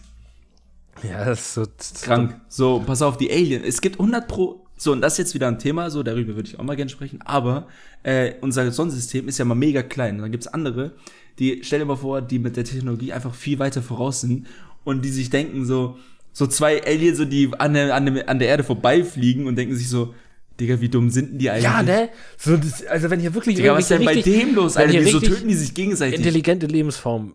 [1.03, 1.65] Ja, das ist so
[2.03, 2.41] Krank.
[2.49, 3.65] So, pass auf, die Alien.
[3.65, 4.67] Es gibt 100 pro.
[4.77, 6.91] So, und das ist jetzt wieder ein Thema, so, darüber würde ich auch mal gerne
[6.91, 7.21] sprechen.
[7.23, 7.69] Aber
[8.03, 10.17] äh, unser Sonnensystem ist ja mal mega klein.
[10.17, 10.93] Und dann gibt's andere,
[11.39, 14.47] die, stell dir mal vor, die mit der Technologie einfach viel weiter voraus sind
[14.85, 15.99] und die sich denken, so,
[16.33, 19.75] so zwei Aliens, so, die an der, an der, an der Erde vorbeifliegen und denken
[19.75, 20.15] sich so,
[20.61, 21.65] Digga, wie dumm sind denn die eigentlich?
[21.65, 22.11] Ja, ne?
[22.37, 24.93] So, das, also wenn hier wirklich Digga, was ist denn bei richtig- dem los, Alter?
[24.93, 26.19] Wieso töten die sich gegenseitig?
[26.19, 27.35] Intelligente Lebensform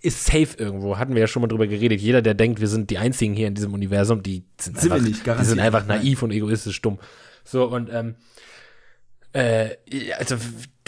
[0.00, 0.96] ist safe irgendwo.
[0.96, 2.00] Hatten wir ja schon mal drüber geredet.
[2.00, 5.06] Jeder, der denkt, wir sind die einzigen hier in diesem Universum, die sind, Sind einfach,
[5.06, 6.98] nicht, die sind einfach naiv und egoistisch dumm.
[7.44, 8.14] So, und ähm,
[9.32, 9.70] äh,
[10.18, 10.36] also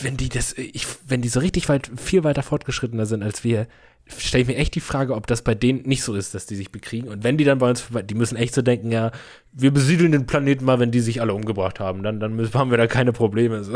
[0.00, 3.66] wenn die das, ich, wenn die so richtig weit, viel weiter fortgeschrittener sind als wir,
[4.08, 6.54] stelle ich mir echt die Frage, ob das bei denen nicht so ist, dass die
[6.56, 7.08] sich bekriegen.
[7.08, 9.10] Und wenn die dann bei uns vorbei, die müssen echt so denken, ja,
[9.52, 12.70] wir besiedeln den Planeten mal, wenn die sich alle umgebracht haben, dann, dann müssen, haben
[12.70, 13.64] wir da keine Probleme.
[13.64, 13.74] So.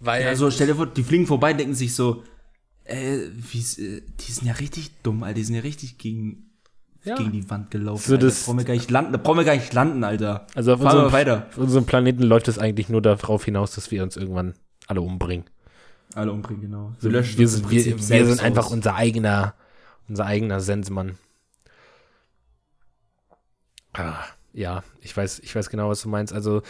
[0.00, 2.22] Weil, Ja, so, stell dir vor, die fliegen vorbei, denken sich so,
[2.84, 6.50] äh, wie, äh, die sind ja richtig dumm, Alter, die sind ja richtig gegen,
[7.02, 7.16] Ja.
[7.16, 8.02] gegen die Wand gelaufen.
[8.06, 8.26] So, Alter.
[8.26, 10.46] das- da brauchen wir gar nicht landen, da brauchen wir gar nicht landen, Alter.
[10.54, 11.46] Also auf Fahren unserem, weiter.
[11.50, 14.54] auf unserem Planeten läuft es eigentlich nur darauf hinaus, dass wir uns irgendwann
[14.86, 15.46] alle umbringen.
[16.14, 16.94] Alle umbringen, genau.
[16.98, 18.72] So, löschen wir sind, wir, wir sind einfach aus.
[18.72, 19.54] unser eigener,
[20.08, 21.18] unser eigener Sensenmann.
[23.92, 26.32] Ah, ja, ich weiß, ich weiß genau, was du meinst.
[26.32, 26.62] Also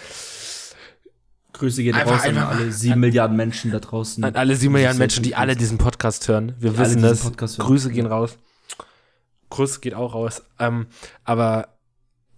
[1.53, 4.23] Grüße gehen Einfach- raus an alle sieben Milliarden Menschen da draußen.
[4.23, 6.55] an alle sieben Milliarden Menschen, die alle diesen Podcast hören.
[6.59, 7.31] Wir Die wissen das.
[7.59, 8.37] Grüße gehen raus.
[9.49, 10.43] Kuss geht auch raus.
[10.59, 10.87] Ähm,
[11.25, 11.69] aber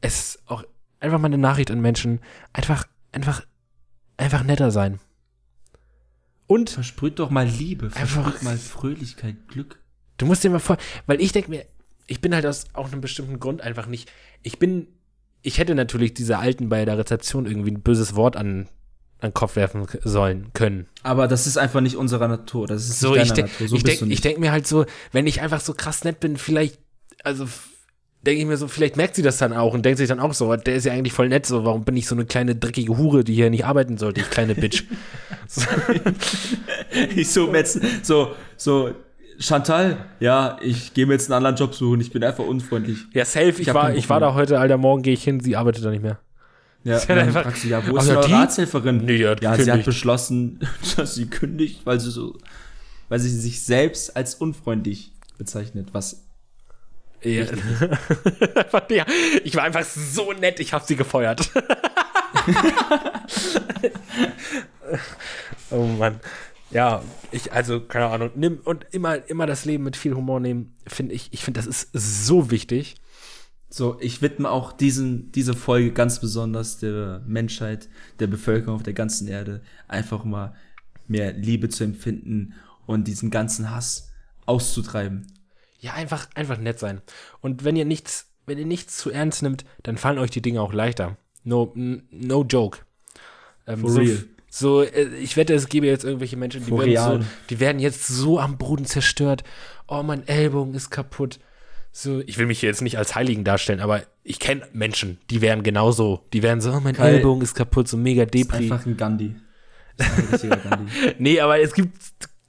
[0.01, 0.63] es ist auch
[1.01, 2.21] einfach mal eine Nachricht an Menschen.
[2.53, 3.43] Einfach, einfach,
[4.19, 5.01] einfach netter sein.
[6.49, 9.79] Und Versprüht doch mal Liebe, Einfach- versprüht mal Fröhlichkeit, Glück.
[10.17, 11.65] Du musst dir mal vor, weil ich denke mir,
[12.09, 14.11] ich bin halt aus auch einem bestimmten Grund einfach nicht.
[14.43, 14.89] Ich bin,
[15.43, 18.67] ich hätte natürlich diese Alten bei der Rezeption irgendwie ein böses Wort an,
[19.21, 20.87] an den Kopf werfen sollen, können.
[21.03, 22.67] Aber das ist einfach nicht unserer Natur.
[22.67, 23.69] Das ist So, nicht ich, deiner de Natur.
[23.69, 23.83] So ich
[24.23, 26.79] denke ich mir halt so, wenn ich einfach so krass nett bin, vielleicht,
[27.23, 27.47] also
[28.23, 30.35] denke ich mir so, vielleicht merkt sie das dann auch und denkt sich dann auch
[30.35, 32.97] so, der ist ja eigentlich voll nett, so, warum bin ich so eine kleine dreckige
[32.99, 34.85] Hure, die hier nicht arbeiten sollte, ich kleine Bitch.
[35.47, 35.63] so,
[37.17, 37.53] Ich so,
[38.03, 38.91] so, so,
[39.39, 42.99] Chantal, ja, ich gehe mir jetzt einen anderen Job suchen, ich bin einfach unfreundlich.
[43.15, 45.57] ja, safe, ich, hab war, ich war da heute, Alter, morgen gehe ich hin, sie
[45.57, 46.19] arbeitet da nicht mehr.
[46.85, 48.13] Ja, hat dann einfach- fragst du, ja, wo ist die?
[48.33, 48.99] Ratshelferin?
[49.05, 49.87] Nee, hat ja, sie hat gekündigt.
[49.87, 50.61] beschlossen,
[50.97, 52.37] dass sie kündigt, weil sie so,
[53.09, 56.25] weil sie sich selbst als unfreundlich bezeichnet, was
[57.23, 57.45] Ja.
[58.91, 59.07] ja.
[59.45, 61.51] Ich war einfach so nett, ich habe sie gefeuert.
[65.71, 66.21] oh Mann.
[66.71, 70.75] Ja, ich, also, keine Ahnung, nimm und immer, immer das Leben mit viel Humor nehmen,
[70.87, 71.93] finde ich, ich finde, das ist
[72.27, 72.97] so wichtig.
[73.71, 77.89] So, ich widme auch diesen, diese Folge ganz besonders der Menschheit,
[78.19, 80.55] der Bevölkerung auf der ganzen Erde, einfach mal
[81.07, 82.55] mehr Liebe zu empfinden
[82.87, 84.11] und diesen ganzen Hass
[84.47, 85.27] auszutreiben.
[85.79, 87.01] Ja, einfach, einfach nett sein.
[87.41, 90.61] Und wenn ihr nichts, wenn ihr nichts zu ernst nimmt, dann fallen euch die Dinge
[90.61, 91.17] auch leichter.
[91.45, 92.81] No, no joke.
[93.67, 94.25] Ähm, For so, real.
[94.51, 98.07] So, äh, ich wette, es gäbe jetzt irgendwelche Menschen, die werden, so, die werden jetzt
[98.07, 99.45] so am Boden zerstört.
[99.87, 101.39] Oh, mein Ellbogen ist kaputt.
[101.93, 105.63] So, ich will mich jetzt nicht als Heiligen darstellen, aber ich kenne Menschen, die wären
[105.63, 106.25] genauso.
[106.33, 108.57] Die wären so, oh, mein Ellbogen ist kaputt, so mega Ist Depri.
[108.57, 109.37] einfach ein Gandhi.
[110.33, 110.93] Ist ein Gandhi.
[111.19, 111.97] Nee, aber es gibt,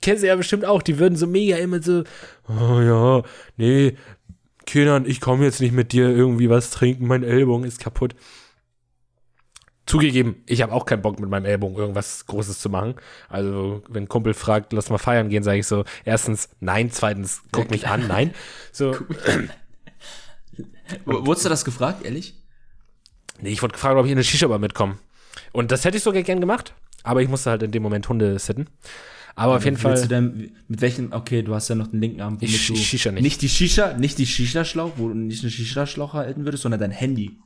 [0.02, 2.04] kennst du ja bestimmt auch, die würden so mega immer so,
[2.48, 3.24] oh ja,
[3.58, 3.96] nee,
[4.66, 8.16] Kindern, ich komme jetzt nicht mit dir irgendwie was trinken, mein Ellbogen ist kaputt.
[9.86, 12.94] Zugegeben, ich habe auch keinen Bock mit meinem Ellbogen irgendwas Großes zu machen.
[13.28, 17.42] Also, wenn ein Kumpel fragt, lass mal feiern gehen, sage ich so, erstens, nein, zweitens,
[17.52, 18.36] guck mich an, nein.
[18.72, 18.96] So,
[21.06, 22.36] Wurdest du das gefragt, ehrlich?
[23.42, 24.98] nee, ich wurde gefragt, ob ich in eine Shisha-Bar mitkomme.
[25.54, 26.74] Und das hätte ich sogar gern gemacht,
[27.04, 28.68] aber ich musste halt in dem Moment Hunde sitten.
[29.36, 30.02] Aber auf jeden Fall.
[30.02, 32.76] Du denn, mit welchem, okay, du hast ja noch den linken Arm, womit Ich du
[32.76, 33.24] Shisha nicht.
[33.24, 36.92] nicht die Shisha, nicht die Shisha-Schlauch, wo du nicht eine Shisha-Schlauch halten würdest, sondern dein
[36.92, 37.38] Handy.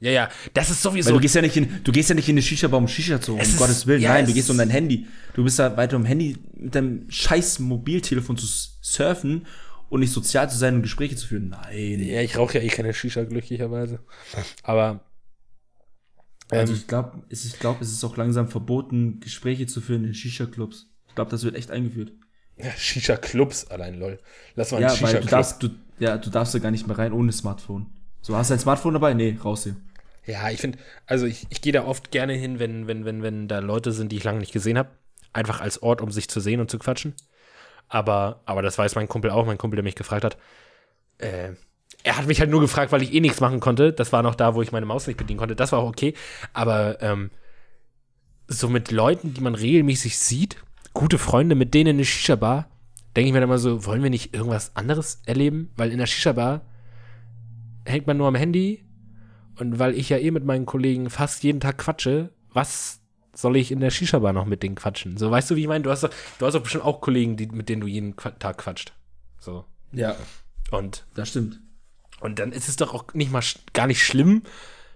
[0.00, 1.08] Ja, ja, das ist sowieso.
[1.10, 3.20] Weil du gehst ja nicht in, du gehst ja nicht in eine Shisha-Bar, um Shisha
[3.20, 4.00] zu holen, um Gottes Willen.
[4.00, 5.06] ja, Nein, du gehst um dein Handy.
[5.34, 8.46] Du bist da weiter um Handy mit deinem scheiß Mobiltelefon zu
[8.80, 9.46] surfen
[9.88, 11.48] und nicht sozial zu sein und Gespräche zu führen.
[11.48, 12.00] Nein.
[12.00, 14.00] Ja, ich rauche ja eh keine Shisha, glücklicherweise.
[14.62, 15.00] Aber.
[16.50, 20.14] Also Ähm, ich glaube, ich glaub, es ist auch langsam verboten, Gespräche zu führen in
[20.14, 20.87] Shisha-Clubs.
[21.18, 22.12] Ich glaube, das wird echt eingeführt.
[22.56, 24.18] ja, Shisha-Clubs allein, lol.
[24.54, 25.30] Lass mal einen Ja, du Shisha-Club.
[25.30, 27.86] darfst, du, ja, du darfst da gar nicht mehr rein ohne Smartphone.
[28.20, 29.14] So, hast du ein Smartphone dabei?
[29.14, 29.76] Nee, raus hier.
[30.26, 33.48] Ja, ich finde, also ich, ich gehe da oft gerne hin, wenn, wenn, wenn, wenn
[33.48, 34.90] da Leute sind, die ich lange nicht gesehen habe.
[35.32, 37.14] Einfach als Ort, um sich zu sehen und zu quatschen.
[37.88, 40.36] Aber, aber das weiß mein Kumpel auch, mein Kumpel, der mich gefragt hat.
[41.18, 41.52] Äh,
[42.04, 43.92] er hat mich halt nur gefragt, weil ich eh nichts machen konnte.
[43.92, 45.56] Das war noch da, wo ich meine Maus nicht bedienen konnte.
[45.56, 46.14] Das war auch okay.
[46.52, 47.30] Aber ähm,
[48.48, 50.56] so mit Leuten, die man regelmäßig sieht,
[50.98, 52.68] gute Freunde, mit denen in eine Shisha-Bar,
[53.14, 55.70] denke ich mir dann immer so, wollen wir nicht irgendwas anderes erleben?
[55.76, 56.62] Weil in der Shisha-Bar
[57.84, 58.84] hängt man nur am Handy
[59.60, 63.00] und weil ich ja eh mit meinen Kollegen fast jeden Tag quatsche, was
[63.32, 65.16] soll ich in der Shisha-Bar noch mit denen quatschen?
[65.18, 65.84] So, weißt du, wie ich meine?
[65.84, 68.58] Du hast doch, du hast doch bestimmt auch Kollegen, die, mit denen du jeden Tag
[68.58, 68.92] quatscht.
[69.38, 69.64] So.
[69.92, 70.16] Ja,
[70.72, 71.60] Und, das stimmt.
[72.18, 73.42] und dann ist es doch auch nicht mal
[73.72, 74.42] gar nicht schlimm,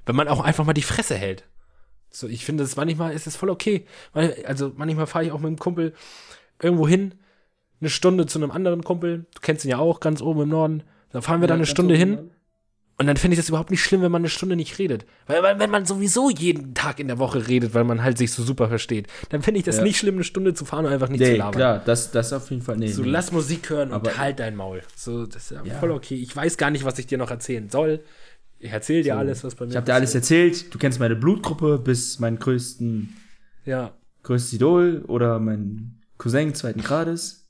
[0.04, 1.44] wenn man auch einfach mal die Fresse hält.
[2.12, 3.86] So, ich finde, das manchmal ist es voll okay.
[4.44, 5.94] Also, manchmal fahre ich auch mit einem Kumpel
[6.62, 7.14] irgendwo hin,
[7.80, 9.26] eine Stunde zu einem anderen Kumpel.
[9.34, 10.82] Du kennst ihn ja auch, ganz oben im Norden.
[11.10, 12.30] Da fahren wir da eine Stunde hin.
[12.98, 15.06] Und dann finde ich das überhaupt nicht schlimm, wenn man eine Stunde nicht redet.
[15.26, 18.30] Weil, weil wenn man sowieso jeden Tag in der Woche redet, weil man halt sich
[18.32, 19.82] so super versteht, dann finde ich das Ja.
[19.82, 21.54] nicht schlimm, eine Stunde zu fahren und einfach nicht zu Nee, labern.
[21.56, 22.76] klar, das, das auf jeden Fall.
[22.76, 23.08] Nee, So, nee.
[23.08, 24.82] lass Musik hören und Aber- halt dein Maul.
[24.94, 25.74] So, das ist ja, Ja.
[25.80, 26.14] voll okay.
[26.14, 28.04] Ich weiß gar nicht, was ich dir noch erzählen soll.
[28.62, 29.18] Ich erzähle dir So.
[29.18, 30.72] alles, was bei mir Ich habe dir alles erzählt.
[30.72, 33.14] Du kennst meine Blutgruppe bis meinen größten,
[33.64, 33.92] Ja,
[34.22, 37.48] größtes Idol oder mein Cousin zweiten Grades.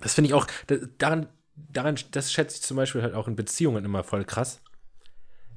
[0.00, 3.36] das finde ich auch, da- daran, daran, das schätze ich zum Beispiel halt auch in
[3.36, 4.60] Beziehungen immer voll krass.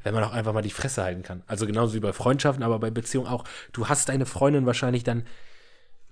[0.03, 1.41] Wenn man auch einfach mal die Fresse halten kann.
[1.47, 3.45] Also genauso wie bei Freundschaften, aber bei Beziehungen auch.
[3.71, 5.25] Du hast deine Freundin wahrscheinlich dann,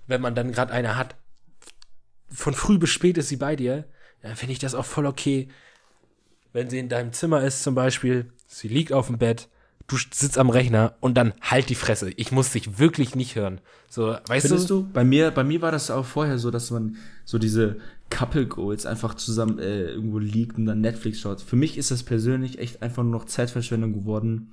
[0.06, 1.14] wenn man dann gerade eine hat,
[2.30, 3.84] von früh bis spät ist sie bei dir,
[4.22, 5.48] dann finde ich das auch voll okay.
[6.54, 9.48] Wenn sie in deinem Zimmer ist zum Beispiel, sie liegt auf dem Bett,
[9.88, 12.10] du sitzt am Rechner und dann halt die Fresse.
[12.16, 13.60] Ich muss dich wirklich nicht hören.
[13.90, 14.82] So, weißt Findest du?
[14.82, 14.88] du?
[14.92, 17.78] Bei mir, bei mir war das auch vorher so, dass man so diese
[18.08, 21.40] Couple Goals einfach zusammen äh, irgendwo liegt und dann Netflix schaut.
[21.40, 24.52] Für mich ist das persönlich echt einfach nur noch Zeitverschwendung geworden,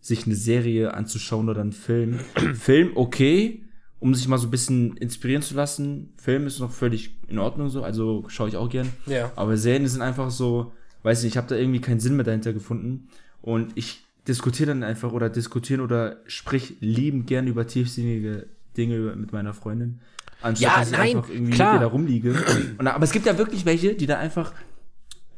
[0.00, 2.20] sich eine Serie anzuschauen oder einen Film.
[2.54, 3.64] Film, okay,
[3.98, 6.14] um sich mal so ein bisschen inspirieren zu lassen.
[6.16, 8.92] Film ist noch völlig in Ordnung so, also schaue ich auch gern.
[9.06, 9.32] Ja.
[9.34, 10.72] Aber Serien sind einfach so,
[11.02, 13.08] weiß nicht, ich habe da irgendwie keinen Sinn mehr dahinter gefunden.
[13.42, 18.46] Und ich diskutiere dann einfach oder diskutieren oder sprich liebend gern über tiefsinnige
[18.76, 20.00] Dinge mit meiner Freundin.
[20.42, 21.78] Anstatt Ja, dass ich nein, einfach irgendwie klar.
[21.78, 22.34] da rumliege.
[22.78, 24.52] Und, aber es gibt ja wirklich welche, die da einfach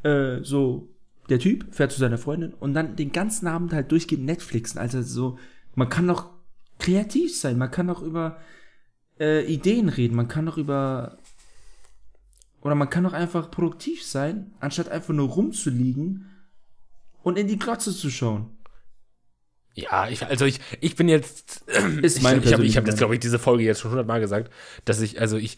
[0.02, 0.88] äh, so,
[1.28, 4.78] der Typ fährt zu seiner Freundin und dann den ganzen Abend halt durchgehend Netflixen.
[4.78, 5.38] Also so,
[5.74, 6.30] man kann doch
[6.78, 8.38] kreativ sein, man kann doch über
[9.18, 11.18] äh, Ideen reden, man kann doch über
[12.62, 16.26] oder man kann doch einfach produktiv sein, anstatt einfach nur rumzuliegen
[17.22, 18.56] und in die Glotze zu schauen.
[19.74, 21.64] Ja, ich, also ich, ich bin jetzt,
[22.02, 24.20] Ist ich, meine ich habe ich hab jetzt, glaube ich, diese Folge jetzt schon hundertmal
[24.20, 24.52] gesagt,
[24.84, 25.56] dass ich, also ich,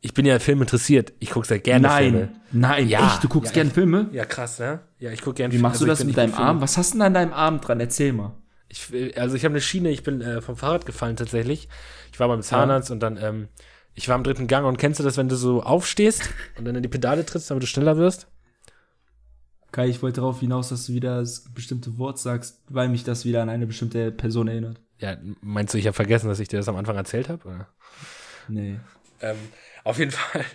[0.00, 1.12] ich bin ja Film interessiert.
[1.18, 2.28] Ich gucke sehr gerne Filme.
[2.52, 4.08] nein, Ja, echt, du guckst ja, gerne Filme?
[4.12, 4.80] Ja, krass, ne?
[4.98, 6.60] Ja, ich gucke gerne Wie machst also du das mit deinem Film- Arm?
[6.60, 7.80] Was hast du denn an deinem Arm dran?
[7.80, 8.32] Erzähl mal.
[8.68, 11.68] Ich, will- also ich habe eine Schiene, ich bin äh, vom Fahrrad gefallen tatsächlich.
[12.12, 13.48] Ich war beim Zahnarzt und dann, ähm,
[14.00, 16.74] ich war im dritten Gang und kennst du das, wenn du so aufstehst und dann
[16.74, 18.28] in die Pedale trittst, damit du schneller wirst?
[19.72, 23.26] Kai, ich wollte darauf hinaus, dass du wieder das bestimmte Wort sagst, weil mich das
[23.26, 24.80] wieder an eine bestimmte Person erinnert.
[25.00, 27.66] Ja, meinst du, ich habe vergessen, dass ich dir das am Anfang erzählt habe?
[28.48, 28.80] Nee.
[29.20, 29.36] Ähm,
[29.84, 30.46] auf jeden Fall.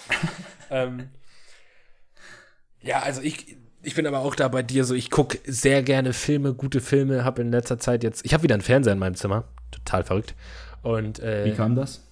[0.70, 1.08] ähm,
[2.82, 6.12] Ja, also ich, ich bin aber auch da bei dir so, ich gucke sehr gerne
[6.12, 9.14] Filme, gute Filme, habe in letzter Zeit jetzt, ich habe wieder einen Fernseher in meinem
[9.14, 10.34] Zimmer, total verrückt.
[10.82, 12.02] Und äh, Wie kam das?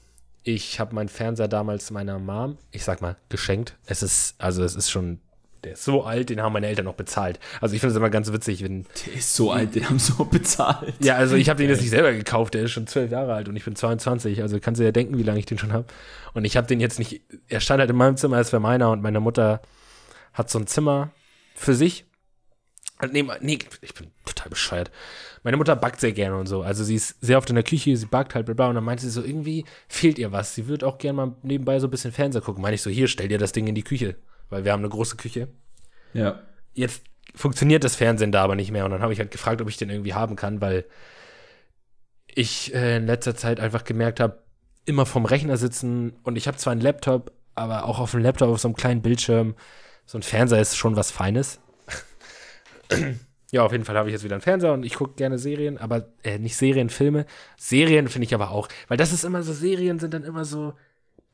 [0.42, 3.76] Ich habe meinen Fernseher damals meiner Mom, ich sag mal, geschenkt.
[3.86, 5.20] Es ist, also es ist schon,
[5.64, 7.38] der ist so alt, den haben meine Eltern noch bezahlt.
[7.60, 10.24] Also ich finde es immer ganz witzig, wenn, Der ist so alt, den haben so
[10.24, 10.94] bezahlt.
[11.00, 13.48] ja, also ich habe den jetzt nicht selber gekauft, der ist schon zwölf Jahre alt
[13.48, 15.84] und ich bin 22, also kannst du ja denken, wie lange ich den schon habe.
[16.32, 18.90] Und ich habe den jetzt nicht, er stand halt in meinem Zimmer, es wäre meiner
[18.90, 19.60] und meine Mutter
[20.32, 21.10] hat so ein Zimmer
[21.54, 22.06] für sich.
[23.10, 24.90] Nee, nee, ich bin total bescheuert.
[25.42, 26.62] Meine Mutter backt sehr gerne und so.
[26.62, 28.68] Also sie ist sehr oft in der Küche, sie backt halt, bla bla.
[28.68, 30.54] Und dann meinte sie so, irgendwie fehlt ihr was.
[30.54, 32.62] Sie würde auch gerne mal nebenbei so ein bisschen Fernseher gucken.
[32.62, 34.16] Meine ich so, hier, stell dir das Ding in die Küche.
[34.50, 35.48] Weil wir haben eine große Küche
[36.12, 36.40] Ja.
[36.74, 37.02] jetzt
[37.34, 38.84] funktioniert das Fernsehen da aber nicht mehr.
[38.84, 40.84] Und dann habe ich halt gefragt, ob ich den irgendwie haben kann, weil
[42.26, 44.42] ich äh, in letzter Zeit einfach gemerkt habe,
[44.84, 48.48] immer vom Rechner sitzen und ich habe zwar einen Laptop, aber auch auf dem Laptop
[48.48, 49.54] auf so einem kleinen Bildschirm,
[50.06, 51.60] so ein Fernseher ist schon was Feines.
[53.50, 55.78] Ja, auf jeden Fall habe ich jetzt wieder einen Fernseher und ich gucke gerne Serien,
[55.78, 57.26] aber äh, nicht Serien, Filme.
[57.56, 60.74] Serien finde ich aber auch, weil das ist immer so, Serien sind dann immer so,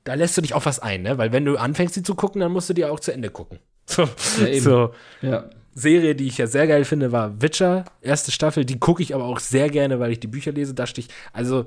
[0.05, 1.19] da lässt du dich auf was ein, ne?
[1.19, 3.59] Weil wenn du anfängst, sie zu gucken, dann musst du die auch zu Ende gucken.
[3.89, 4.03] So,
[4.45, 4.95] Ja, so.
[5.23, 5.51] Ja.
[5.75, 8.65] Serie, die ich ja sehr geil finde, war Witcher, erste Staffel.
[8.65, 10.73] Die gucke ich aber auch sehr gerne, weil ich die Bücher lese.
[10.75, 11.67] Da stich, also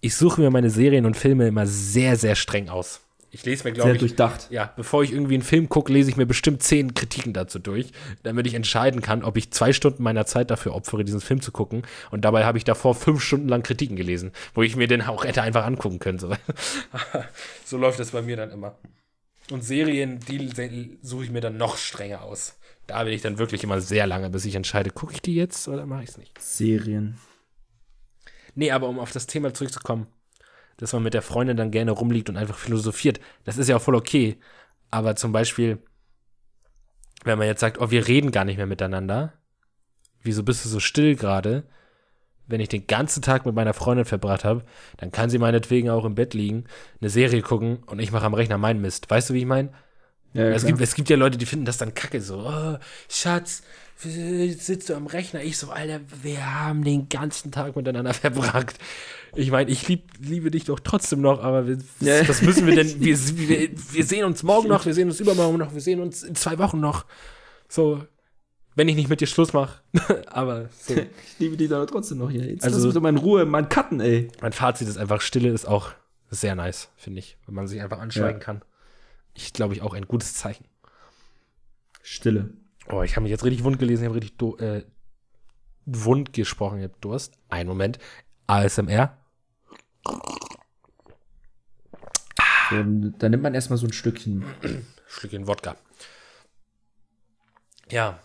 [0.00, 3.00] ich suche mir meine Serien und Filme immer sehr, sehr streng aus.
[3.34, 4.48] Ich lese mir, glaube Sehr ich, durchdacht.
[4.50, 7.90] ja, bevor ich irgendwie einen Film gucke, lese ich mir bestimmt zehn Kritiken dazu durch,
[8.22, 11.50] damit ich entscheiden kann, ob ich zwei Stunden meiner Zeit dafür opfere, diesen Film zu
[11.50, 11.82] gucken.
[12.10, 15.24] Und dabei habe ich davor fünf Stunden lang Kritiken gelesen, wo ich mir den auch
[15.24, 16.18] hätte einfach angucken können.
[16.18, 16.30] So,
[17.64, 18.76] so läuft das bei mir dann immer.
[19.50, 22.58] Und Serien, die suche ich mir dann noch strenger aus.
[22.86, 25.68] Da bin ich dann wirklich immer sehr lange, bis ich entscheide, gucke ich die jetzt
[25.68, 26.38] oder mache ich es nicht.
[26.38, 27.16] Serien.
[28.54, 30.06] Nee, aber um auf das Thema zurückzukommen,
[30.76, 33.82] dass man mit der Freundin dann gerne rumliegt und einfach philosophiert, das ist ja auch
[33.82, 34.36] voll okay.
[34.90, 35.78] Aber zum Beispiel,
[37.24, 39.32] wenn man jetzt sagt, oh, wir reden gar nicht mehr miteinander,
[40.22, 41.64] wieso bist du so still gerade?
[42.46, 44.64] Wenn ich den ganzen Tag mit meiner Freundin verbracht habe,
[44.96, 46.64] dann kann sie meinetwegen auch im Bett liegen,
[47.00, 49.08] eine Serie gucken und ich mache am Rechner meinen Mist.
[49.08, 49.72] Weißt du, wie ich meine?
[50.34, 53.62] Ja, Es gibt, es gibt ja Leute, die finden das dann kacke, so, oh, Schatz,
[54.04, 55.42] jetzt sitzt du am Rechner.
[55.42, 58.78] Ich so, Alter, wir haben den ganzen Tag miteinander verbracht.
[59.34, 62.28] Ich meine, ich lieb, liebe dich doch trotzdem noch, aber wir, Ja.
[62.28, 63.00] was müssen wir denn?
[63.00, 66.22] Wir, wir, wir sehen uns morgen noch, wir sehen uns übermorgen noch, wir sehen uns
[66.22, 67.06] in zwei Wochen noch.
[67.68, 68.04] So,
[68.74, 69.80] wenn ich nicht mit dir Schluss mache.
[70.26, 70.94] aber so.
[70.94, 72.44] ich liebe die da trotzdem noch hier.
[72.44, 74.28] Jetzt Also- lass mich in Ruhe, mein Cutten, ey.
[74.42, 75.92] Mein Fazit ist einfach, Stille ist auch
[76.30, 78.44] sehr nice, finde ich, wenn man sich einfach anschweigen Ja.
[78.44, 78.62] kann.
[79.34, 80.66] Ich glaube, ich auch ein gutes Zeichen.
[82.02, 82.50] Stille.
[82.90, 84.84] Oh, ich habe mich jetzt richtig wund gelesen, ich habe richtig do, äh,
[85.84, 87.38] wund gesprochen, ich habe Durst.
[87.48, 87.98] Einen Moment.
[88.46, 89.16] ASMR.
[92.70, 94.44] So, dann nimmt man erstmal so ein Stückchen.
[95.06, 95.76] Schlückchen Wodka.
[97.90, 98.20] Ja.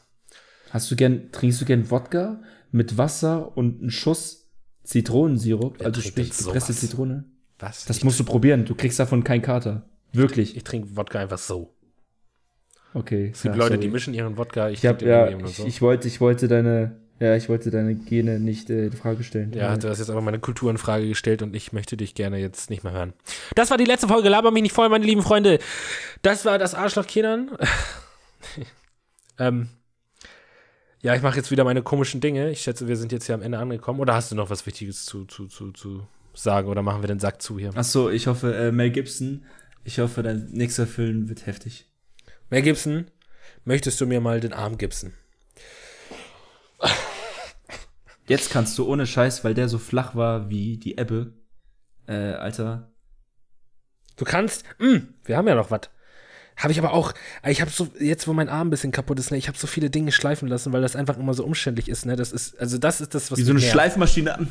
[0.69, 2.41] Hast du gern, trinkst du gern Wodka
[2.71, 4.49] mit Wasser und einen Schuss
[4.83, 5.79] Zitronensirup?
[5.79, 6.73] Wer also sprich gepresste?
[6.73, 7.25] Zitrone?
[7.59, 7.85] Was?
[7.85, 8.65] Das ich, musst du probieren.
[8.65, 9.89] Du kriegst davon keinen Kater.
[10.13, 10.55] Wirklich.
[10.55, 11.76] ich trinke Wodka einfach so.
[12.93, 13.31] Okay.
[13.33, 13.79] Es gibt ja, Leute, sorry.
[13.87, 14.69] die mischen ihren Wodka.
[14.69, 15.65] Ich Ich hab, ja, ich, so.
[15.65, 19.53] ich wollte, ich wollte deine, ja, ich wollte deine Gene nicht äh, in Frage stellen.
[19.53, 22.37] ja, du hast jetzt aber meine Kultur in Frage gestellt und ich möchte dich gerne
[22.37, 23.13] jetzt nicht mehr hören.
[23.55, 24.29] Das war die letzte Folge.
[24.29, 25.59] Laber mich nicht voll, meine lieben Freunde.
[26.21, 27.51] Das war das Arschloch Kindern.
[29.39, 29.69] ähm,
[31.01, 32.49] ja, ich mache jetzt wieder meine komischen Dinge.
[32.49, 33.99] Ich schätze, wir sind jetzt hier am Ende angekommen.
[33.99, 36.67] Oder hast du noch was Wichtiges zu, zu, zu, zu sagen?
[36.67, 37.71] Oder machen wir den Sack zu hier?
[37.75, 39.45] Ach so, ich hoffe, äh, Mel Gibson.
[39.83, 41.85] Ich hoffe, dein nächster Film wird heftig.
[42.49, 43.11] Mel Gibson,
[43.65, 45.13] möchtest du mir mal den Arm gipsen?
[48.27, 51.33] Jetzt kannst du ohne Scheiß, weil der so flach war wie die Ebbe.
[52.07, 52.91] Äh, Alter.
[54.15, 55.81] Du kannst, mh, wir haben ja noch was.
[56.57, 57.13] Habe ich aber auch,
[57.45, 59.67] ich habe so, jetzt wo mein Arm ein bisschen kaputt ist, ne, ich habe so
[59.67, 62.79] viele Dinge schleifen lassen, weil das einfach immer so umständlich ist, ne, das ist, also
[62.79, 63.71] das ist das, was Wie so eine nervt.
[63.71, 64.47] Schleifmaschine.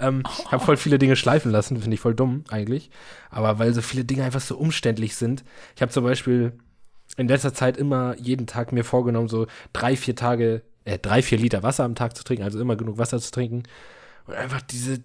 [0.00, 2.90] Ähm, ich habe voll viele Dinge schleifen lassen, finde ich voll dumm eigentlich.
[3.30, 5.44] Aber weil so viele Dinge einfach so umständlich sind.
[5.76, 6.52] Ich habe zum Beispiel
[7.16, 11.38] in letzter Zeit immer jeden Tag mir vorgenommen, so drei, vier Tage, äh, drei, vier
[11.38, 13.64] Liter Wasser am Tag zu trinken, also immer genug Wasser zu trinken.
[14.26, 15.00] Und einfach diese,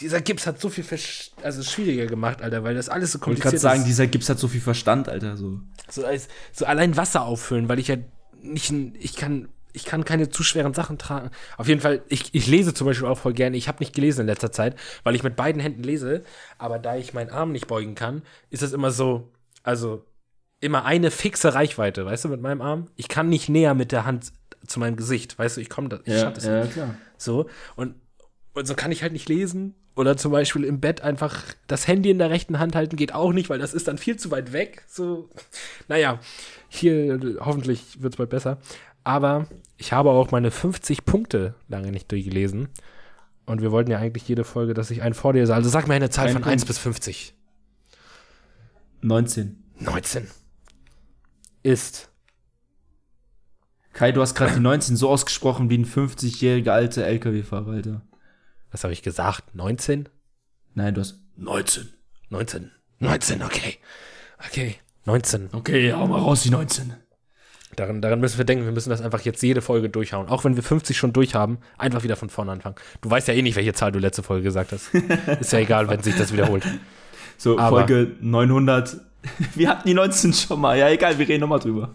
[0.00, 3.26] dieser Gips hat so viel versch also schwieriger gemacht, Alter, weil das alles so Ich
[3.26, 3.86] wollte kompliziert gerade sagen, ist.
[3.88, 5.36] dieser Gips hat so viel Verstand, Alter.
[5.36, 5.60] So.
[5.90, 7.96] So, als, so allein Wasser auffüllen, weil ich ja
[8.42, 11.30] nicht, ein- ich kann, ich kann keine zu schweren Sachen tragen.
[11.56, 13.56] Auf jeden Fall, ich, ich lese zum Beispiel auch voll gerne.
[13.56, 16.22] Ich habe nicht gelesen in letzter Zeit, weil ich mit beiden Händen lese.
[16.58, 19.30] Aber da ich meinen Arm nicht beugen kann, ist es immer so,
[19.62, 20.04] also
[20.60, 22.88] immer eine fixe Reichweite, weißt du, mit meinem Arm.
[22.96, 24.32] Ich kann nicht näher mit der Hand
[24.66, 26.72] zu meinem Gesicht, weißt du, ich komme da, ich schaff das nicht.
[26.74, 26.94] klar.
[27.16, 27.96] So, und
[28.54, 29.74] Und so kann ich halt nicht lesen.
[29.94, 33.32] Oder zum Beispiel im Bett einfach das Handy in der rechten Hand halten geht auch
[33.32, 34.84] nicht, weil das ist dann viel zu weit weg.
[34.88, 35.28] So,
[35.88, 36.18] naja,
[36.68, 38.58] hier hoffentlich wird es bald besser.
[39.04, 39.46] Aber
[39.76, 42.68] ich habe auch meine 50 Punkte lange nicht durchgelesen.
[43.44, 45.54] Und wir wollten ja eigentlich jede Folge, dass ich einen vorlese.
[45.54, 46.52] Also sag mir eine Zahl Ein von Punkt.
[46.52, 47.34] 1 bis 50.
[49.00, 49.62] 19.
[49.80, 50.28] 19.
[51.62, 52.10] Ist.
[53.92, 58.02] Kai, du hast gerade die 19 so ausgesprochen wie ein 50-jähriger alter LKW-Fahrer, Alter.
[58.70, 59.54] Was habe ich gesagt?
[59.54, 60.08] 19?
[60.74, 61.92] Nein, du hast 19.
[62.30, 62.70] 19.
[63.00, 63.78] 19, okay.
[64.46, 64.76] Okay.
[65.04, 65.50] 19.
[65.52, 66.94] Okay, hau mal raus, die 19.
[67.76, 70.28] Daran, daran müssen wir denken, wir müssen das einfach jetzt jede Folge durchhauen.
[70.28, 72.74] Auch wenn wir 50 schon durchhaben, einfach wieder von vorne anfangen.
[73.00, 74.92] Du weißt ja eh nicht, welche Zahl du letzte Folge gesagt hast.
[75.40, 76.64] Ist ja egal, wenn sich das wiederholt.
[77.38, 79.00] So, Aber- Folge 900.
[79.54, 80.76] Wir hatten die 19 schon mal.
[80.76, 81.94] Ja, egal, wir reden nochmal drüber.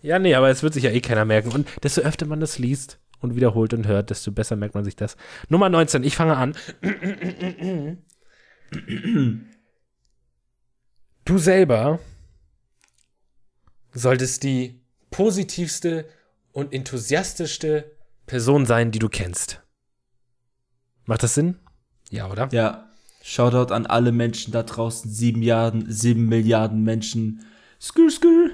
[0.00, 1.50] Ja, nee, aber es wird sich ja eh keiner merken.
[1.52, 4.96] Und desto öfter man das liest und wiederholt und hört, desto besser merkt man sich
[4.96, 5.18] das.
[5.50, 6.54] Nummer 19, ich fange an.
[11.26, 12.00] Du selber
[13.92, 14.83] solltest die
[15.14, 16.06] positivste
[16.50, 17.92] und enthusiastischste
[18.26, 19.62] Person sein, die du kennst.
[21.04, 21.60] Macht das Sinn?
[22.10, 22.48] Ja, oder?
[22.50, 22.90] Ja.
[23.22, 25.08] Shoutout an alle Menschen da draußen.
[25.08, 27.44] 7 Milliarden, 7 Milliarden Menschen.
[27.80, 28.50] Skr, skr.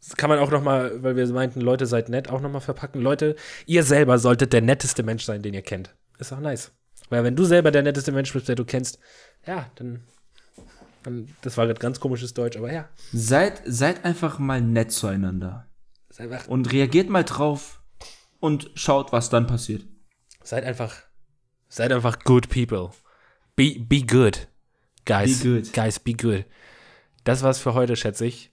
[0.00, 2.60] Das kann man auch noch mal, weil wir meinten, Leute seid nett, auch noch mal
[2.60, 3.00] verpacken.
[3.00, 3.36] Leute,
[3.66, 5.94] ihr selber solltet der netteste Mensch sein, den ihr kennt.
[6.18, 6.72] Ist auch nice.
[7.08, 8.98] Weil wenn du selber der netteste Mensch bist, der du kennst,
[9.46, 10.02] ja, dann,
[11.04, 15.68] dann das war gerade ganz komisches Deutsch, aber ja, Seid, seid einfach mal nett zueinander.
[16.20, 17.82] Einfach, Und reagiert mal drauf
[18.40, 19.84] und schaut, was dann passiert.
[20.42, 20.94] seid einfach,
[21.68, 22.90] seid einfach good people.
[23.56, 24.48] Be, be good.
[25.04, 25.40] Guys.
[25.42, 25.72] Be good.
[25.72, 26.44] Guys, be good.
[27.24, 28.52] Das war's für heute, schätze ich.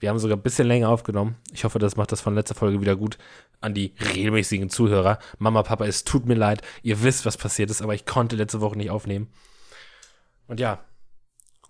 [0.00, 1.36] Wir haben sogar ein bisschen länger aufgenommen.
[1.52, 3.18] Ich hoffe, das macht das von letzter Folge wieder gut
[3.60, 5.18] an die regelmäßigen Zuhörer.
[5.38, 6.62] Mama, Papa, es tut mir leid.
[6.82, 9.28] Ihr wisst, was passiert ist, aber ich konnte letzte Woche nicht aufnehmen.
[10.48, 10.84] Und ja,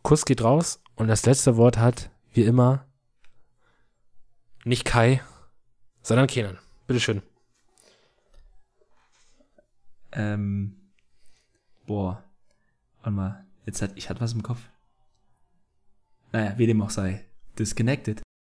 [0.02, 2.86] Kuss geht raus und das letzte Wort hat, wie immer,
[4.64, 5.22] nicht Kai,
[6.02, 6.58] sondern Kenan.
[6.86, 7.22] Bitteschön.
[10.12, 10.90] Ähm.
[11.86, 12.24] Boah.
[12.98, 13.46] Warte mal.
[13.66, 14.60] Jetzt hat, ich hatte was im Kopf.
[16.32, 17.24] Naja, wie dem auch sei.
[17.58, 18.22] Disconnected.